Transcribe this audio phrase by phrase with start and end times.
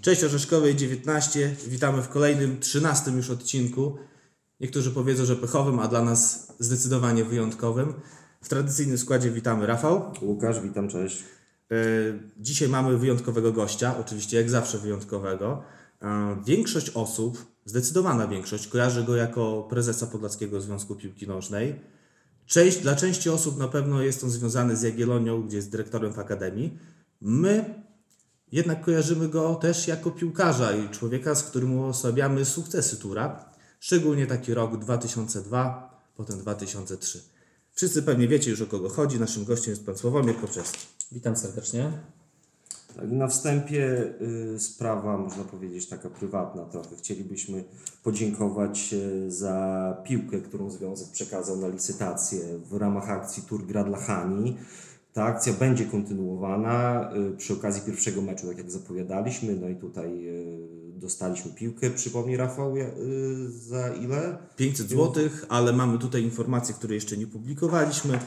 [0.00, 1.56] Cześć Orzeszkowej 19.
[1.68, 3.96] Witamy w kolejnym, 13 już odcinku.
[4.60, 7.92] Niektórzy powiedzą, że pechowym, a dla nas zdecydowanie wyjątkowym.
[8.42, 10.12] W tradycyjnym składzie witamy Rafał.
[10.22, 11.24] Łukasz, witam, cześć.
[11.70, 11.76] E,
[12.38, 15.62] Dzisiaj mamy wyjątkowego gościa, oczywiście jak zawsze wyjątkowego.
[16.02, 21.74] E, Większość osób, zdecydowana większość, kojarzy go jako prezesa Podlaskiego Związku Piłki Nożnej.
[22.46, 26.18] Część, dla części osób na pewno jest on związany z Jagiellonią, gdzie jest dyrektorem w
[26.18, 26.78] Akademii.
[27.20, 27.64] My
[28.52, 33.44] jednak kojarzymy go też jako piłkarza i człowieka, z którym uosabiamy sukcesy Tura.
[33.80, 37.22] Szczególnie taki rok 2002, potem 2003.
[37.72, 39.20] Wszyscy pewnie wiecie już o kogo chodzi.
[39.20, 40.86] Naszym gościem jest pan Sławomir Korczewski.
[41.12, 41.92] Witam serdecznie.
[42.96, 44.04] Tak, na wstępie
[44.54, 46.96] y, sprawa, można powiedzieć, taka prywatna trochę.
[46.96, 47.64] Chcielibyśmy
[48.02, 53.98] podziękować y, za piłkę, którą Związek przekazał na licytację w ramach akcji Tour Gra dla
[53.98, 54.56] Hani.
[55.12, 59.56] Ta akcja będzie kontynuowana y, przy okazji pierwszego meczu, tak jak zapowiadaliśmy.
[59.56, 61.90] No i tutaj y, dostaliśmy piłkę.
[61.90, 64.38] Przypomnij Rafał, y, za ile?
[64.56, 65.14] 500 zł,
[65.48, 68.18] ale mamy tutaj informacje, które jeszcze nie publikowaliśmy.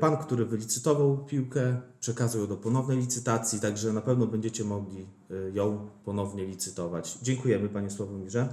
[0.00, 5.06] Pan, który wylicytował piłkę, przekazał ją do ponownej licytacji, także na pewno będziecie mogli
[5.52, 7.18] ją ponownie licytować.
[7.22, 8.48] Dziękujemy Panie Sławomirze.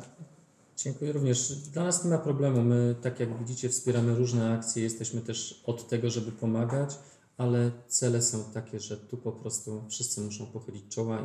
[0.78, 1.56] Dziękuję również.
[1.56, 2.64] Dla nas nie ma problemu.
[2.64, 4.84] My, tak jak widzicie, wspieramy różne akcje.
[4.84, 7.00] Jesteśmy też od tego, żeby pomagać,
[7.38, 11.22] ale cele są takie, że tu po prostu wszyscy muszą pochylić czoła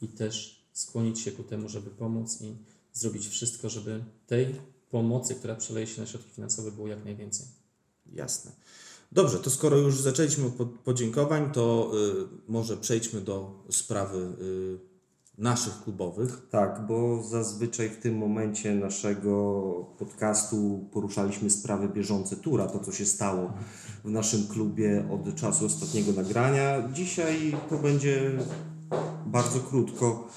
[0.00, 2.56] i, i też skłonić się ku temu, żeby pomóc i
[2.92, 4.54] zrobić wszystko, żeby tej
[4.90, 7.46] pomocy, która przeleje się na środki finansowe, było jak najwięcej.
[8.12, 8.52] Jasne.
[9.12, 14.95] Dobrze, to skoro już zaczęliśmy od po- podziękowań, to y, może przejdźmy do sprawy y,
[15.38, 16.48] naszych klubowych.
[16.50, 19.62] Tak, bo zazwyczaj w tym momencie naszego
[19.98, 23.52] podcastu poruszaliśmy sprawy bieżące tura, to co się stało
[24.04, 26.88] w naszym klubie od czasu ostatniego nagrania.
[26.92, 28.30] Dzisiaj to będzie
[29.26, 30.28] bardzo krótko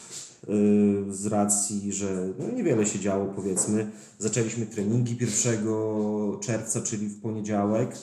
[0.47, 3.92] yy, z racji, że no niewiele się działo powiedzmy.
[4.20, 7.97] Zaczęliśmy treningi 1 czerwca, czyli w poniedziałek.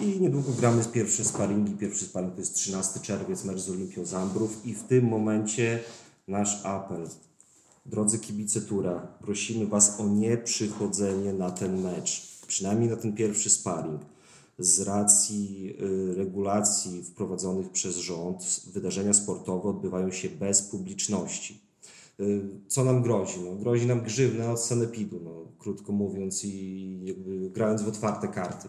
[0.00, 1.72] I niedługo gramy z pierwsze sparingi.
[1.72, 4.66] Pierwszy sparing to jest 13 czerwiec, mecz z Olimpią Zambrów.
[4.66, 5.80] I w tym momencie
[6.28, 7.08] nasz apel.
[7.86, 12.38] Drodzy kibice Tura, prosimy Was o nieprzychodzenie na ten mecz.
[12.46, 14.00] Przynajmniej na ten pierwszy sparring.
[14.58, 21.60] Z racji y, regulacji wprowadzonych przez rząd, wydarzenia sportowe odbywają się bez publiczności.
[22.20, 23.40] Y, Co nam grozi?
[23.44, 27.14] No, grozi nam grzywna od sanepidu, no, krótko mówiąc, i
[27.52, 28.68] grając w otwarte karty.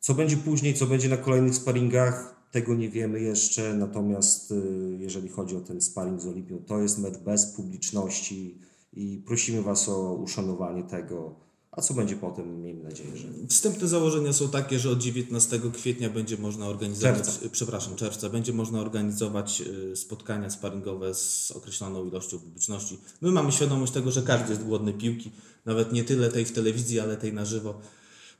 [0.00, 3.74] Co będzie później, co będzie na kolejnych sparingach, tego nie wiemy jeszcze.
[3.74, 8.58] Natomiast y, jeżeli chodzi o ten sparing z Olimpią, to jest mecz bez publiczności
[8.92, 11.48] i prosimy Was o uszanowanie tego.
[11.72, 13.28] A co będzie potem, miejmy nadzieję, że.
[13.48, 17.46] Wstępne założenia są takie, że od 19 kwietnia będzie można organizować, Czerwca.
[17.46, 22.98] y, przepraszam, czerwca, będzie można organizować y, spotkania sparingowe z określoną ilością publiczności.
[23.20, 25.30] My mamy świadomość tego, że każdy jest głodny piłki,
[25.66, 27.80] nawet nie tyle tej w telewizji, ale tej na żywo.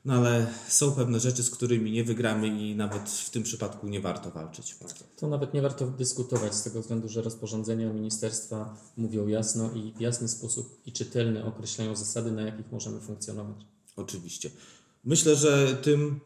[0.05, 4.01] No ale są pewne rzeczy, z którymi nie wygramy i nawet w tym przypadku nie
[4.01, 4.75] warto walczyć.
[5.17, 10.01] To nawet nie warto dyskutować z tego względu, że rozporządzenia ministerstwa mówią jasno i w
[10.01, 13.57] jasny sposób i czytelny określają zasady, na jakich możemy funkcjonować.
[13.95, 14.49] Oczywiście.
[15.03, 16.19] Myślę, że tym,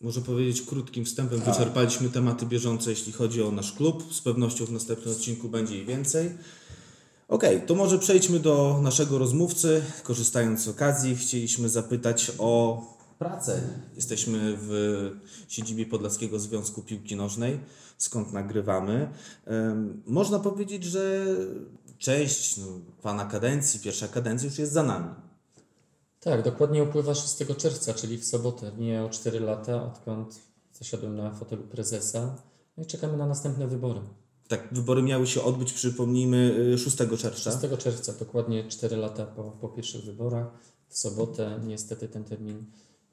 [0.00, 4.14] można powiedzieć, krótkim wstępem wyczerpaliśmy tematy bieżące, jeśli chodzi o nasz klub.
[4.14, 6.30] Z pewnością w następnym odcinku będzie ich więcej.
[7.32, 9.82] Okej, to może przejdźmy do naszego rozmówcy.
[10.02, 12.82] Korzystając z okazji, chcieliśmy zapytać o
[13.18, 13.60] pracę.
[13.96, 15.10] Jesteśmy w
[15.48, 17.60] siedzibie Podlaskiego Związku Piłki Nożnej,
[17.98, 19.10] skąd nagrywamy.
[20.06, 21.26] Można powiedzieć, że
[21.98, 22.66] część no,
[23.02, 25.14] Pana kadencji, pierwsza kadencja już jest za nami.
[26.20, 28.72] Tak, dokładnie upływa 6 czerwca, czyli w sobotę.
[28.78, 30.40] Mijają 4 lata, odkąd
[30.72, 32.36] zasiadłem na fotelu prezesa.
[32.76, 34.00] No i czekamy na następne wybory.
[34.52, 37.50] Tak, wybory miały się odbyć, przypomnijmy, y, 6 czerwca.
[37.50, 40.46] 6 czerwca, dokładnie 4 lata po, po pierwszych wyborach.
[40.88, 42.64] W sobotę niestety ten termin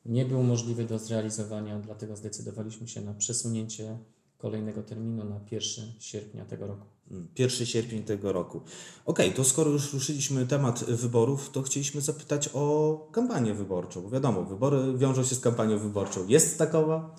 [0.06, 3.98] nie był możliwy do zrealizowania, dlatego zdecydowaliśmy się na przesunięcie
[4.38, 6.86] kolejnego terminu na 1 sierpnia tego roku.
[7.12, 8.62] Mm, 1 sierpień tego roku.
[9.06, 14.02] Okej, to skoro już ruszyliśmy temat wyborów, to chcieliśmy zapytać o kampanię wyborczą.
[14.02, 16.28] Bo wiadomo, wybory wiążą się z kampanią wyborczą.
[16.28, 17.16] Jest takowa?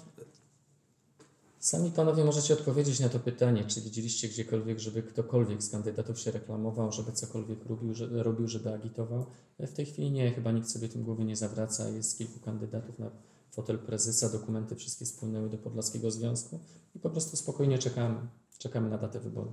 [1.61, 6.31] Sami panowie możecie odpowiedzieć na to pytanie, czy widzieliście gdziekolwiek, żeby ktokolwiek z kandydatów się
[6.31, 9.27] reklamował, żeby cokolwiek robił, że, robił, żeby agitował.
[9.59, 11.89] W tej chwili nie, chyba nikt sobie tym głowy nie zawraca.
[11.89, 13.11] Jest kilku kandydatów na
[13.51, 16.61] fotel prezesa, dokumenty wszystkie spłynęły do Podlaskiego Związku
[16.95, 18.21] i po prostu spokojnie czekamy.
[18.59, 19.53] Czekamy na datę wyboru.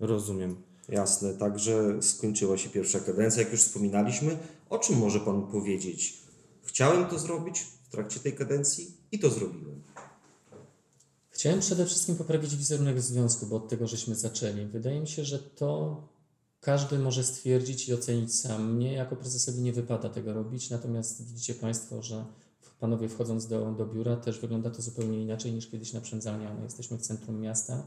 [0.00, 0.56] Rozumiem.
[0.88, 4.38] Jasne, także skończyła się pierwsza kadencja, jak już wspominaliśmy.
[4.70, 6.22] O czym może Pan powiedzieć?
[6.62, 9.82] Chciałem to zrobić w trakcie tej kadencji i to zrobiłem.
[11.36, 14.66] Chciałem przede wszystkim poprawić wizerunek związku, bo od tego żeśmy zaczęli.
[14.66, 16.02] Wydaje mi się, że to
[16.60, 18.74] każdy może stwierdzić i ocenić sam.
[18.74, 22.24] Mnie jako prezesowi nie wypada tego robić, natomiast widzicie Państwo, że
[22.80, 26.62] panowie wchodząc do, do biura też wygląda to zupełnie inaczej niż kiedyś na Przędzalniano.
[26.64, 27.86] Jesteśmy w centrum miasta,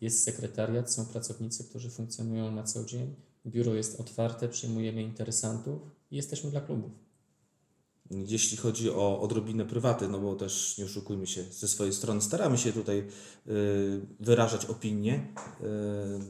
[0.00, 3.14] jest sekretariat, są pracownicy, którzy funkcjonują na co dzień.
[3.46, 7.07] Biuro jest otwarte, przyjmujemy interesantów i jesteśmy dla klubów.
[8.10, 12.58] Jeśli chodzi o odrobinę prywaty, no bo też nie oszukujmy się, ze swojej strony staramy
[12.58, 15.26] się tutaj y, wyrażać opinie.
[15.60, 15.64] Y,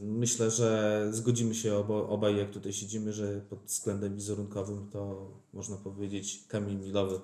[0.03, 1.75] myślę, że zgodzimy się
[2.09, 7.19] obaj, jak tutaj siedzimy, że pod względem wizerunkowym to można powiedzieć kamień milowy.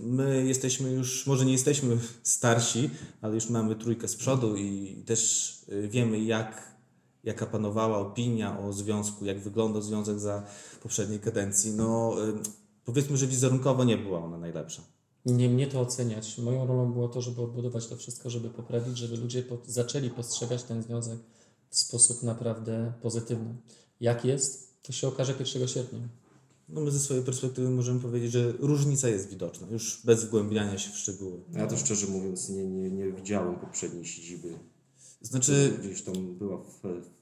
[0.00, 2.90] My jesteśmy już, może nie jesteśmy starsi,
[3.20, 6.76] ale już mamy trójkę z przodu i też y, wiemy, jak
[7.24, 10.42] jaka panowała opinia o związku, jak wyglądał związek za
[10.82, 11.72] poprzedniej kadencji.
[11.72, 12.16] No,
[12.86, 14.82] powiedzmy, że wizerunkowo nie była ona najlepsza.
[15.26, 16.38] Nie mnie to oceniać.
[16.38, 20.62] Moją rolą było to, żeby odbudować to wszystko, żeby poprawić, żeby ludzie po, zaczęli postrzegać
[20.62, 21.18] ten związek
[21.70, 23.54] w sposób naprawdę pozytywny.
[24.00, 26.08] Jak jest, to się okaże 1 sierpnia.
[26.68, 30.90] No my ze swojej perspektywy możemy powiedzieć, że różnica jest widoczna, już bez wgłębiania się
[30.90, 31.40] w szczegóły.
[31.52, 34.58] Ja to szczerze mówiąc nie, nie, nie widziałem poprzedniej siedziby.
[35.20, 37.15] Znaczy, Gdzieś tam była w, w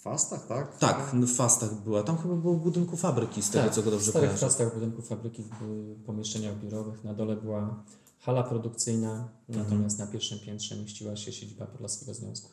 [0.00, 0.78] Fastach, tak?
[0.78, 3.92] tak, w Fastach była, tam chyba było w budynku fabryki, z tego co go w
[3.92, 4.46] dobrze starych kojarzę.
[4.46, 7.04] fastach budynku fabryki w pomieszczeniach biurowych.
[7.04, 7.84] Na dole była
[8.18, 12.50] hala produkcyjna, natomiast na pierwszym piętrze mieściła się siedziba Podlaskiego Związku.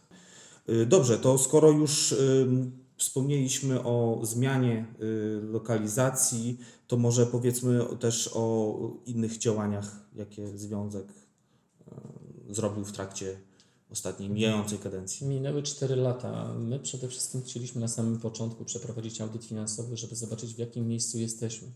[0.70, 2.16] Y, Dobrze, to skoro już
[2.98, 11.08] wspomnieliśmy o zmianie y, lokalizacji, to może powiedzmy też o innych działaniach, jakie związek
[12.50, 13.38] y, zrobił w trakcie
[13.92, 15.28] ostatniej mijającej kadencji.
[15.28, 16.54] Minęły 4 lata.
[16.54, 21.20] My przede wszystkim chcieliśmy na samym początku przeprowadzić audyt finansowy, żeby zobaczyć w jakim miejscu
[21.20, 21.68] jesteśmy.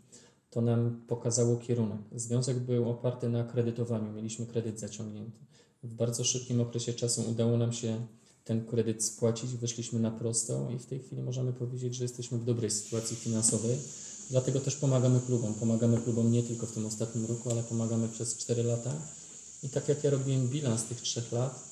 [0.50, 2.00] To nam pokazało kierunek.
[2.16, 5.40] Związek był oparty na kredytowaniu, mieliśmy kredyt zaciągnięty.
[5.84, 8.08] W bardzo szybkim okresie czasu udało nam się
[8.44, 12.46] ten kredyt spłacić, wyszliśmy na prostą i w tej chwili możemy powiedzieć, że jesteśmy w
[12.46, 13.78] dobrej sytuacji finansowej.
[14.30, 15.54] Dlatego też pomagamy klubom.
[15.54, 18.94] Pomagamy klubom nie tylko w tym ostatnim roku, ale pomagamy przez 4 lata.
[19.64, 21.71] I tak jak ja robiłem bilans tych 3 lat,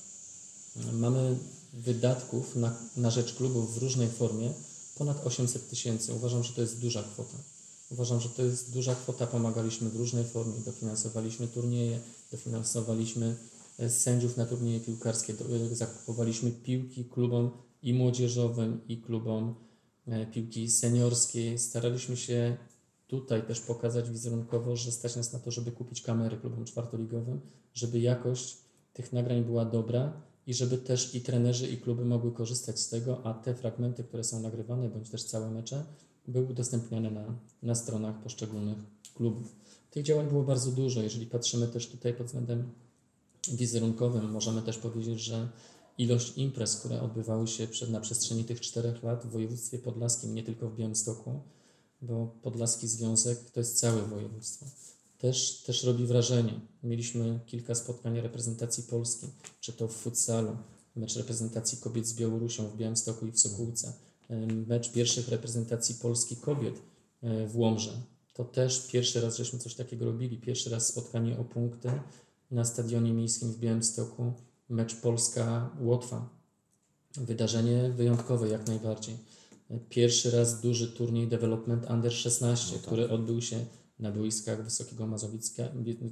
[0.92, 1.36] Mamy
[1.72, 4.52] wydatków na, na rzecz klubów w różnej formie
[4.94, 6.14] ponad 800 tysięcy.
[6.14, 7.36] Uważam, że to jest duża kwota.
[7.90, 9.26] Uważam, że to jest duża kwota.
[9.26, 10.54] Pomagaliśmy w różnej formie.
[10.64, 12.00] Dofinansowaliśmy turnieje,
[12.32, 13.36] dofinansowaliśmy
[13.78, 15.32] e, sędziów na turnieje piłkarskie,
[15.72, 17.50] e, zakupowaliśmy piłki klubom
[17.82, 19.54] i młodzieżowym, i klubom
[20.06, 21.58] e, piłki seniorskiej.
[21.58, 22.56] Staraliśmy się
[23.06, 27.40] tutaj też pokazać wizerunkowo, że stać nas na to, żeby kupić kamery klubom czwartoligowym,
[27.74, 28.56] żeby jakość
[28.92, 33.26] tych nagrań była dobra i żeby też i trenerzy, i kluby mogły korzystać z tego,
[33.26, 35.84] a te fragmenty, które są nagrywane, bądź też całe mecze,
[36.28, 38.78] były udostępniane na, na stronach poszczególnych
[39.14, 39.56] klubów.
[39.90, 41.02] Tych działań było bardzo dużo.
[41.02, 42.72] Jeżeli patrzymy też tutaj pod względem
[43.52, 45.48] wizerunkowym, możemy też powiedzieć, że
[45.98, 50.42] ilość imprez, które odbywały się przed, na przestrzeni tych czterech lat w województwie podlaskim, nie
[50.42, 51.40] tylko w Białymstoku,
[52.02, 54.66] bo Podlaski Związek to jest całe województwo
[55.20, 56.60] też, też robi wrażenie.
[56.82, 59.26] Mieliśmy kilka spotkań reprezentacji Polski,
[59.60, 60.56] czy to w futsalu,
[60.96, 63.92] mecz reprezentacji kobiet z Białorusią w Białymstoku i w Sokółce,
[64.66, 66.74] mecz pierwszych reprezentacji Polski kobiet
[67.22, 67.92] e, w Łomże.
[68.34, 71.90] To też pierwszy raz żeśmy coś takiego robili, pierwszy raz spotkanie o punkty
[72.50, 74.32] na stadionie miejskim w Białymstoku,
[74.68, 76.28] mecz Polska-Łotwa.
[77.16, 79.16] Wydarzenie wyjątkowe jak najbardziej.
[79.70, 83.66] E, Pierwszy raz duży turniej Development Under 16, który odbył się
[84.00, 85.06] na boiskach Wysokiego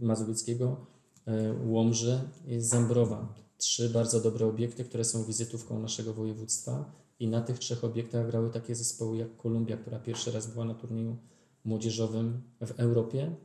[0.03, 0.87] Mazowieckiego,
[1.27, 3.35] e, Łomży i Zambrowa.
[3.59, 8.51] Trzy bardzo dobre obiekty, które są wizytówką naszego województwa i na tych trzech obiektach grały
[8.51, 11.17] takie zespoły jak Kolumbia, która pierwszy raz była na turnieju
[11.65, 13.37] młodzieżowym w Europie,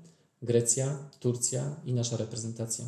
[0.42, 2.86] Grecja, Turcja i nasza reprezentacja.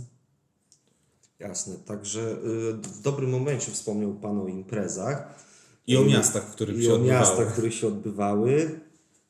[1.39, 5.45] Jasne, także y, w dobrym momencie wspomniał Pan o imprezach.
[5.87, 7.19] I o miastach, w których I się o odbywały.
[7.19, 8.79] miastach, które się odbywały.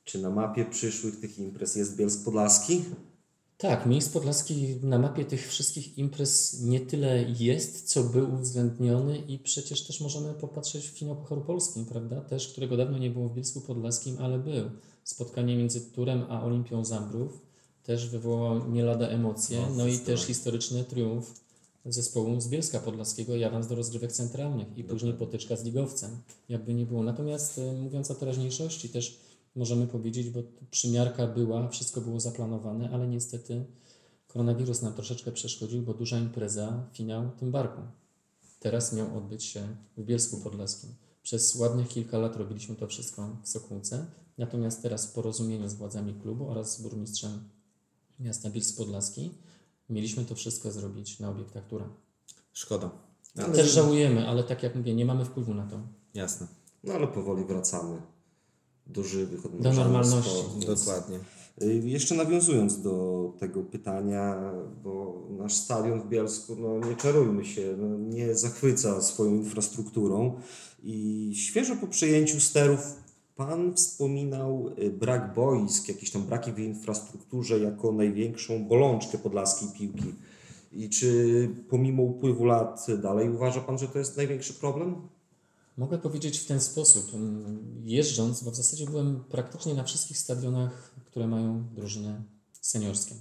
[0.05, 2.83] Czy na mapie przyszłych tych imprez jest Bielsk Podlaski?
[3.57, 9.39] Tak, miejsc Podlaski na mapie tych wszystkich imprez nie tyle jest, co był uwzględniony i
[9.39, 12.21] przecież też możemy popatrzeć w finał Pucharu Polskim, prawda?
[12.21, 14.69] Też, którego dawno nie było w Bielsku Podlaskim, ale był.
[15.03, 17.41] Spotkanie między Turem a Olimpią Zambrów
[17.83, 21.45] też wywołało nie lada emocje, No, no i też historyczny triumf
[21.85, 26.73] zespołu z Bielska Podlaskiego i awans do rozgrywek centralnych i później potyczka z ligowcem, jakby
[26.73, 27.03] nie było.
[27.03, 29.19] Natomiast e, mówiąc o teraźniejszości też
[29.55, 30.39] możemy powiedzieć, bo
[30.71, 33.65] przymiarka była, wszystko było zaplanowane, ale niestety
[34.27, 37.81] koronawirus nam troszeczkę przeszkodził, bo duża impreza, finał tym barku.
[38.59, 40.89] Teraz miał odbyć się w Bielsku Podlaskim.
[41.23, 44.05] Przez ładnych kilka lat robiliśmy to wszystko w Sokółce,
[44.37, 47.49] natomiast teraz w porozumieniu z władzami klubu oraz z burmistrzem
[48.19, 49.31] miasta Bielsk Podlaski
[49.89, 51.89] mieliśmy to wszystko zrobić na obiektach Tura.
[52.53, 52.89] Szkoda.
[53.37, 55.79] Ale Też żałujemy, ale tak jak mówię, nie mamy wpływu na to.
[56.13, 56.47] Jasne.
[56.83, 58.01] No ale powoli wracamy
[58.87, 60.65] do żywych, Do normalności.
[60.67, 61.19] Dokładnie.
[61.61, 64.51] Y, Jeszcze nawiązując do tego pytania,
[64.83, 70.33] bo nasz stadion w Bielsku, no nie czarujmy się, no nie zachwyca swoją infrastrukturą
[70.83, 72.79] i świeżo po przejęciu sterów
[73.35, 80.13] Pan wspominał y, brak boisk, jakieś tam braki w infrastrukturze jako największą bolączkę podlaskiej piłki.
[80.71, 84.95] I czy pomimo upływu lat dalej uważa Pan, że to jest największy problem?
[85.77, 87.13] Mogę powiedzieć w ten sposób.
[87.13, 92.23] Mm, Jeżdżąc, bo w zasadzie byłem praktycznie na wszystkich stadionach, które mają drużyny
[92.61, 93.15] seniorskie.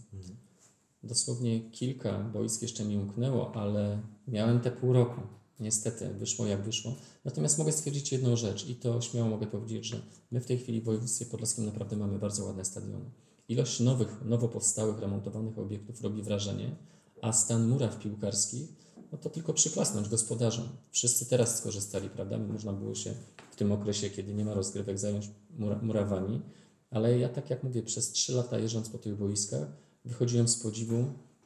[1.02, 5.20] Dosłownie kilka boisk jeszcze mi umknęło, ale miałem te pół roku.
[5.60, 6.94] Niestety wyszło jak wyszło.
[7.24, 10.80] Natomiast mogę stwierdzić jedną rzecz i to śmiało mogę powiedzieć, że my w tej chwili
[10.80, 13.10] w województwie podlaskim naprawdę mamy bardzo ładne stadiony.
[13.48, 16.76] Ilość nowych, nowo powstałych, remontowanych obiektów robi wrażenie,
[17.22, 18.83] a stan muraw piłkarskich,
[19.14, 20.68] no to tylko przyklasnąć gospodarzom.
[20.90, 22.38] Wszyscy teraz skorzystali, prawda?
[22.38, 23.14] Można było się
[23.50, 26.42] w tym okresie, kiedy nie ma rozgrywek, zająć mura, murawami,
[26.90, 29.68] ale ja tak jak mówię, przez trzy lata jeżdżąc po tych boiskach,
[30.04, 31.04] wychodziłem z podziwu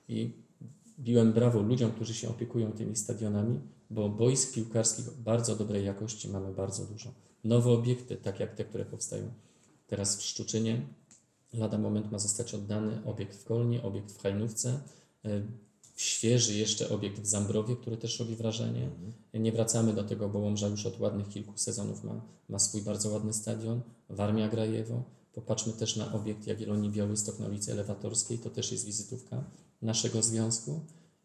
[0.08, 0.32] i
[0.98, 3.60] biłem brawo ludziom, którzy się opiekują tymi stadionami,
[3.90, 7.10] bo boisk piłkarskich bardzo dobrej jakości mamy bardzo dużo.
[7.44, 9.30] Nowe obiekty, tak jak te, które powstają
[9.86, 10.86] teraz w Szczuczynie,
[11.52, 14.80] lada moment ma zostać oddany obiekt w Kolnie, obiekt w Hajnówce,
[15.98, 18.90] świeży jeszcze obiekt w Zambrowie, który też robi wrażenie.
[19.34, 23.08] Nie wracamy do tego, bo Łomża już od ładnych kilku sezonów ma, ma swój bardzo
[23.08, 25.02] ładny stadion, Warmia Grajewo.
[25.32, 29.44] Popatrzmy też na obiekt Jagiellonii Białystok na ulicy Elewatorskiej, to też jest wizytówka
[29.82, 30.80] naszego związku.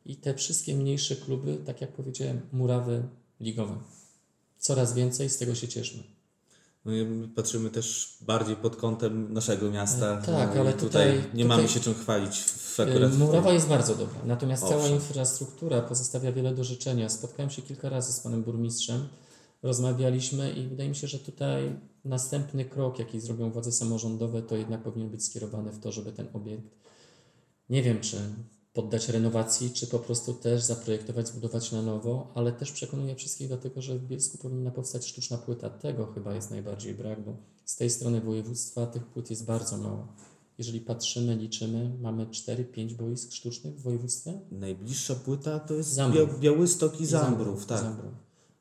[0.06, 3.04] I te wszystkie mniejsze kluby, tak jak powiedziałem, murawy
[3.40, 3.78] ligowe.
[4.60, 6.04] Coraz więcej, z tego się cieszmy.
[6.86, 10.20] No my patrzymy też bardziej pod kątem naszego miasta.
[10.20, 13.18] E, tak, no ale tutaj, tutaj- nie mamy tutaj- się czym chwalić w Y, akurat
[13.18, 14.96] Murawa jest bardzo dobra, natomiast cała Owszem.
[14.96, 17.10] infrastruktura pozostawia wiele do życzenia.
[17.10, 19.08] Spotkałem się kilka razy z panem burmistrzem,
[19.64, 24.84] rozmawialiśmy i wydaje mi się, że tutaj następny krok, jaki zrobią władze samorządowe, to jednak
[24.84, 26.64] powinien być skierowany w to, żeby ten obiekt,
[27.70, 28.18] nie wiem czy
[28.74, 33.58] poddać renowacji, czy po prostu też zaprojektować, zbudować na nowo, ale też przekonuję wszystkich do
[33.58, 35.70] tego, że w Bielsku powinna powstać sztuczna płyta.
[35.70, 40.08] Tego chyba jest najbardziej brak, bo z tej strony województwa tych płyt jest bardzo mało.
[40.58, 44.40] Jeżeli patrzymy, liczymy, mamy 4-5 boisk sztucznych w województwie.
[44.52, 46.30] Najbliższa płyta to jest Zambrów.
[46.30, 47.80] Bia- Białystok i Zambrów, tak.
[47.82, 48.14] Zambrów.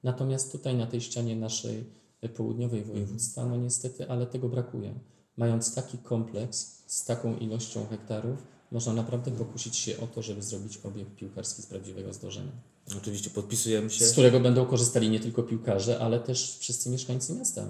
[0.02, 1.84] Natomiast tutaj na tej ścianie naszej
[2.20, 4.94] e, południowej województwa, no niestety, ale tego brakuje.
[5.36, 8.38] Mając taki kompleks z taką ilością hektarów,
[8.72, 12.52] można naprawdę pokusić się o to, żeby zrobić obiekt piłkarski z prawdziwego zdarzenia.
[12.98, 14.04] Oczywiście podpisujemy się.
[14.06, 17.64] Z którego będą korzystali nie tylko piłkarze, ale też wszyscy mieszkańcy miasta.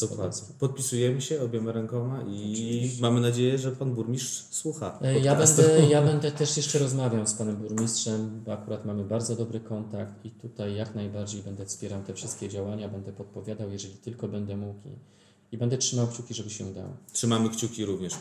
[0.00, 0.42] Dokładnie.
[0.58, 4.98] Podpisujemy się obiema rękoma i mamy nadzieję, że pan burmistrz słucha.
[5.02, 5.62] E, Ja będę,
[5.94, 10.30] ja będę też jeszcze rozmawiał z panem burmistrzem, bo akurat mamy bardzo dobry kontakt i
[10.30, 14.92] tutaj jak najbardziej będę wspierał te wszystkie działania, będę podpowiadał, jeżeli tylko będę mógł i,
[15.54, 16.96] i będę trzymał kciuki, żeby się udało.
[17.12, 18.14] Trzymamy kciuki również.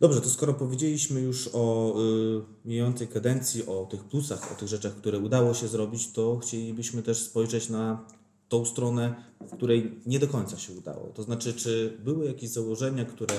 [0.00, 4.94] Dobrze, to skoro powiedzieliśmy już o y, mijającej kadencji, o tych plusach, o tych rzeczach,
[4.94, 8.04] które udało się zrobić, to chcielibyśmy też spojrzeć na
[8.48, 11.12] tą stronę, w której nie do końca się udało.
[11.14, 13.34] To znaczy, czy były jakieś założenia, które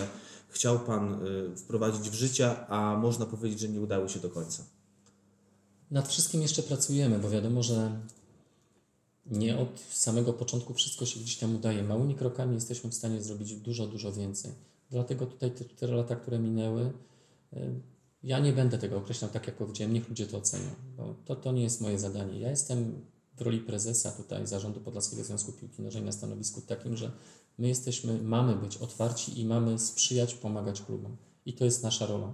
[0.50, 4.64] chciał Pan y, wprowadzić w życie, a można powiedzieć, że nie udały się do końca?
[5.92, 8.00] Nad wszystkim jeszcze pracujemy, bo wiadomo, że
[9.26, 11.84] nie od samego początku wszystko się gdzieś tam udaje.
[11.84, 14.52] Małymi krokami jesteśmy w stanie zrobić dużo, dużo więcej.
[14.90, 16.94] Dlatego tutaj te 4 lata, które minęły,
[17.54, 17.82] y,
[18.24, 21.52] ja nie będę tego określał tak, jak powiedziałem, niech ludzie to ocenią, bo to, to
[21.52, 22.40] nie jest moje zadanie.
[22.40, 23.06] Ja jestem
[23.38, 27.12] w roli prezesa tutaj Zarządu Podlaskiego Związku Piłki Nożnej na stanowisku takim, że
[27.58, 31.18] my jesteśmy, mamy być otwarci i mamy sprzyjać, pomagać klubom.
[31.46, 32.34] I to jest nasza rola.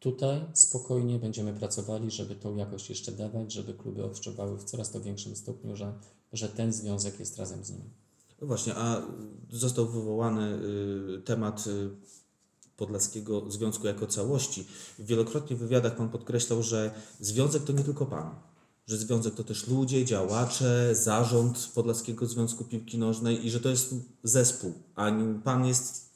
[0.00, 5.00] Tutaj spokojnie będziemy pracowali, żeby tą jakość jeszcze dawać, żeby kluby odczuwały w coraz to
[5.00, 5.94] większym stopniu, że,
[6.32, 7.90] że ten związek jest razem z nimi.
[8.40, 9.02] No właśnie, a
[9.50, 10.58] został wywołany
[11.18, 11.90] y, temat y,
[12.76, 14.66] Podlaskiego Związku jako całości.
[14.98, 18.34] Wielokrotnie w wywiadach Pan podkreślał, że związek to nie tylko Pan,
[18.86, 23.94] że związek to też ludzie, działacze, zarząd Podlaskiego Związku Piłki Nożnej i że to jest
[24.22, 25.10] zespół, a
[25.44, 26.10] Pan jest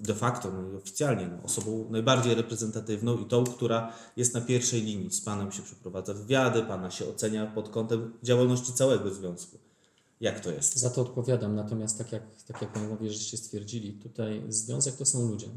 [0.00, 4.82] de facto, no i oficjalnie, no, osobą najbardziej reprezentatywną i tą, która jest na pierwszej
[4.82, 5.10] linii.
[5.10, 9.58] Z Panem się przeprowadza wywiady, Pana się ocenia pod kątem działalności całego związku.
[10.20, 10.76] Jak to jest?
[10.76, 15.28] Za to odpowiadam, natomiast tak jak, tak jak panowie żeście stwierdzili, tutaj związek to są
[15.28, 15.48] ludzie.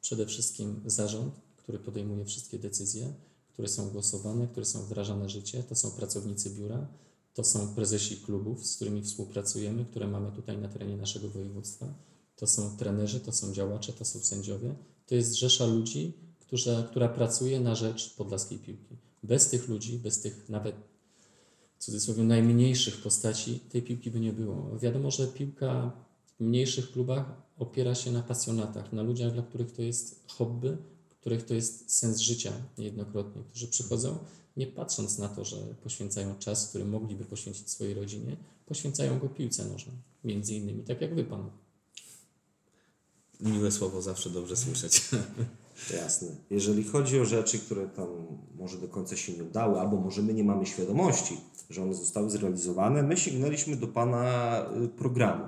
[0.00, 3.12] Przede wszystkim zarząd, który podejmuje wszystkie decyzje,
[3.52, 6.86] które są głosowane, które są wdrażane życie, to są pracownicy biura,
[7.34, 11.86] to są prezesi klubów, z którymi współpracujemy, które mamy tutaj na terenie naszego województwa,
[12.36, 14.74] to są trenerzy, to są działacze, to są sędziowie.
[15.06, 18.96] To jest rzesza ludzi, którzy, która pracuje na rzecz podlaskiej piłki.
[19.22, 20.76] Bez tych ludzi, bez tych nawet
[21.78, 24.78] w cudzysłowie najmniejszych postaci, tej piłki by nie było.
[24.78, 25.92] Wiadomo, że piłka
[26.38, 30.76] w mniejszych klubach opiera się na pasjonatach, na ludziach, dla których to jest hobby,
[31.20, 34.18] których to jest sens życia niejednokrotnie, którzy przychodzą
[34.56, 39.64] nie patrząc na to, że poświęcają czas, który mogliby poświęcić swojej rodzinie, poświęcają go piłce
[39.64, 39.96] nożnej.
[40.24, 41.50] Między innymi, tak jak wy, pan.
[43.40, 45.00] Miłe słowo zawsze dobrze słyszeć.
[45.96, 46.28] Jasne.
[46.50, 48.06] Jeżeli chodzi o rzeczy, które tam
[48.58, 51.36] może do końca się nie udały, albo może my nie mamy świadomości,
[51.70, 55.44] że one zostały zrealizowane, my sięgnęliśmy do Pana y, programu,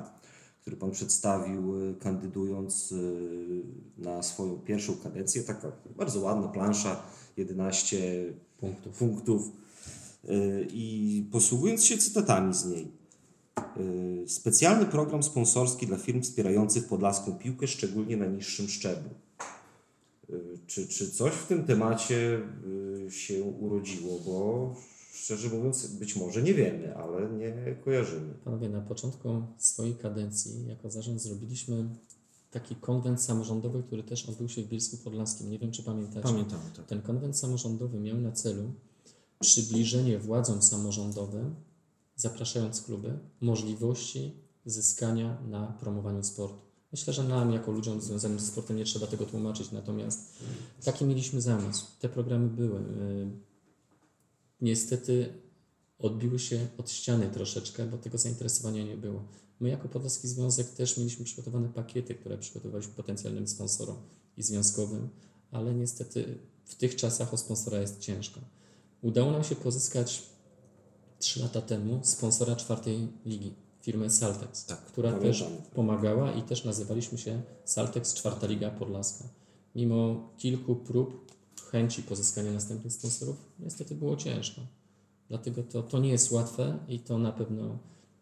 [0.61, 3.62] który Pan przedstawił y, kandydując y,
[3.99, 5.42] na swoją pierwszą kadencję.
[5.42, 7.02] Taka bardzo ładna plansza,
[7.37, 8.99] 11 Punktów.
[8.99, 9.42] punktów.
[10.70, 12.92] I posługując się cytatami z niej.
[14.26, 19.11] Specjalny program sponsorski dla firm wspierających podlaską piłkę, szczególnie na niższym szczeblu.
[20.68, 22.40] Czy, czy coś w tym temacie
[23.06, 24.18] y, się urodziło?
[24.26, 24.75] Bo
[25.12, 28.34] szczerze mówiąc, być może nie wiemy, ale nie kojarzymy.
[28.44, 31.88] Panowie, na początku swojej kadencji jako zarząd zrobiliśmy
[32.50, 35.50] taki konwent samorządowy, który też odbył się w Bielsku Podlaskim.
[35.50, 36.22] Nie wiem, czy pamiętacie.
[36.22, 36.87] Pamiętamy, tak.
[36.87, 38.72] Ten konwent samorządowy miał na celu
[39.40, 41.54] przybliżenie władzom samorządowym,
[42.16, 44.32] zapraszając kluby, możliwości
[44.66, 46.67] zyskania na promowaniu sportu.
[46.92, 50.38] Myślę, że nam, jako ludziom związanym ze sportem, nie trzeba tego tłumaczyć, natomiast
[50.85, 51.87] taki mieliśmy zamysł.
[52.00, 52.80] Te programy były.
[52.80, 53.49] Yy,
[54.61, 55.35] Niestety
[55.99, 59.25] odbiły się od ściany troszeczkę, bo tego zainteresowania nie było.
[59.61, 63.97] My jako Podlaski Związek też mieliśmy przygotowane pakiety, które przygotowaliśmy potencjalnym sponsorom
[64.37, 65.09] i związkowym,
[65.50, 68.40] ale niestety w tych czasach o sponsora jest ciężko.
[69.02, 70.23] Udało nam się pozyskać
[71.18, 75.32] 3 lata temu sponsora czwartej ligi, firmę Saltex, Tak, która pamiętam.
[75.32, 75.44] też
[75.75, 79.25] pomagała i też nazywaliśmy się Saltex Czwarta Liga Podlaska.
[79.75, 81.32] Mimo kilku prób,
[81.70, 84.61] chęci pozyskania następnych sponsorów, niestety było ciężko.
[85.28, 87.78] Dlatego to, to nie jest łatwe i to na pewno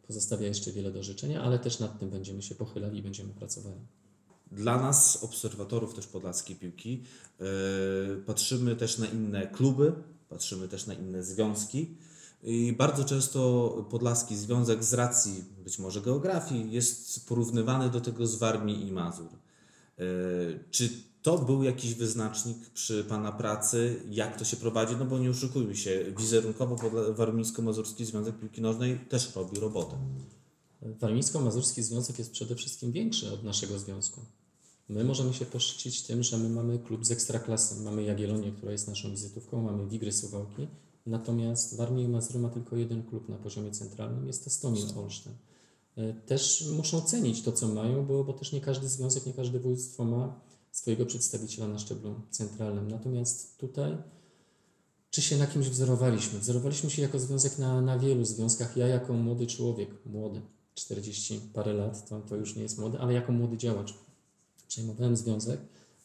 [0.06, 3.80] pozostawia jeszcze wiele do życzenia, ale też nad tym będziemy się pochylali i będziemy pracowali.
[4.52, 7.02] Dla nas, obserwatorów też podlaskiej piłki,
[7.40, 7.46] yy,
[8.26, 9.92] patrzymy też na inne kluby,
[10.28, 11.96] patrzymy też na inne związki.
[12.46, 18.34] I bardzo często Podlaski Związek z racji być może geografii jest porównywany do tego z
[18.34, 19.28] Warmii i Mazur.
[19.98, 20.04] Yy,
[20.70, 20.90] Czy
[21.22, 24.96] to był jakiś wyznacznik przy Pana pracy, jak to się prowadzi?
[24.98, 26.76] No bo nie oszukujmy się, wizerunkowo
[27.12, 29.96] Warmińsko-Mazurski Związek Piłki Nożnej też robi robotę.
[30.82, 34.20] Warmińsko-Mazurski Związek jest przede wszystkim większy od naszego związku.
[34.88, 37.84] My możemy się poszczycić tym, że my mamy klub z ekstraklasy.
[37.84, 40.68] Mamy Jagiellonię, która jest naszą wizytówką, mamy Wigry Suwałki.
[41.06, 45.32] Natomiast Warmia i Mazur ma tylko jeden klub na poziomie centralnym, jest to Stomil Olsztyn.
[45.96, 49.60] E, Też muszą cenić to, co mają, bo, bo też nie każdy związek, nie każde
[49.60, 50.40] województwo ma
[50.72, 52.90] swojego przedstawiciela na szczeblu centralnym.
[52.90, 53.96] Natomiast tutaj
[55.10, 56.38] czy się na kimś wzorowaliśmy?
[56.38, 58.76] Wzorowaliśmy się jako związek na, na wielu związkach.
[58.76, 60.40] Ja jako młody człowiek, młody,
[60.74, 63.94] 40 parę lat, to, to już nie jest młody, ale jako młody działacz
[64.68, 65.60] przejmowałem związek,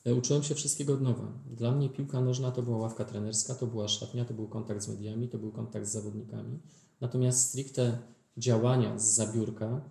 [0.05, 1.27] uczyłem się wszystkiego od nowa.
[1.51, 4.87] Dla mnie piłka nożna to była ławka trenerska, to była szatnia, to był kontakt z
[4.87, 6.59] mediami, to był kontakt z zawodnikami.
[7.01, 7.97] Natomiast stricte
[8.37, 9.89] działania z zabiórka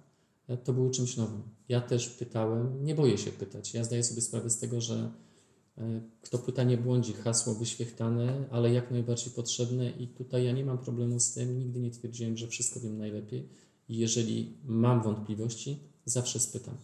[0.49, 1.43] e, to były czymś nowym.
[1.69, 3.75] Ja też pytałem, nie boję się pytać.
[3.75, 5.13] Ja zdaję sobie sprawę z tego, że
[5.79, 10.65] e, kto pyta nie błądzi, hasło wyświechtane, ale jak najbardziej potrzebne i tutaj ja nie
[10.65, 13.49] mam problemu z tym, nigdy nie twierdziłem, że wszystko wiem najlepiej
[13.89, 16.75] i jeżeli mam wątpliwości, zawsze spytam.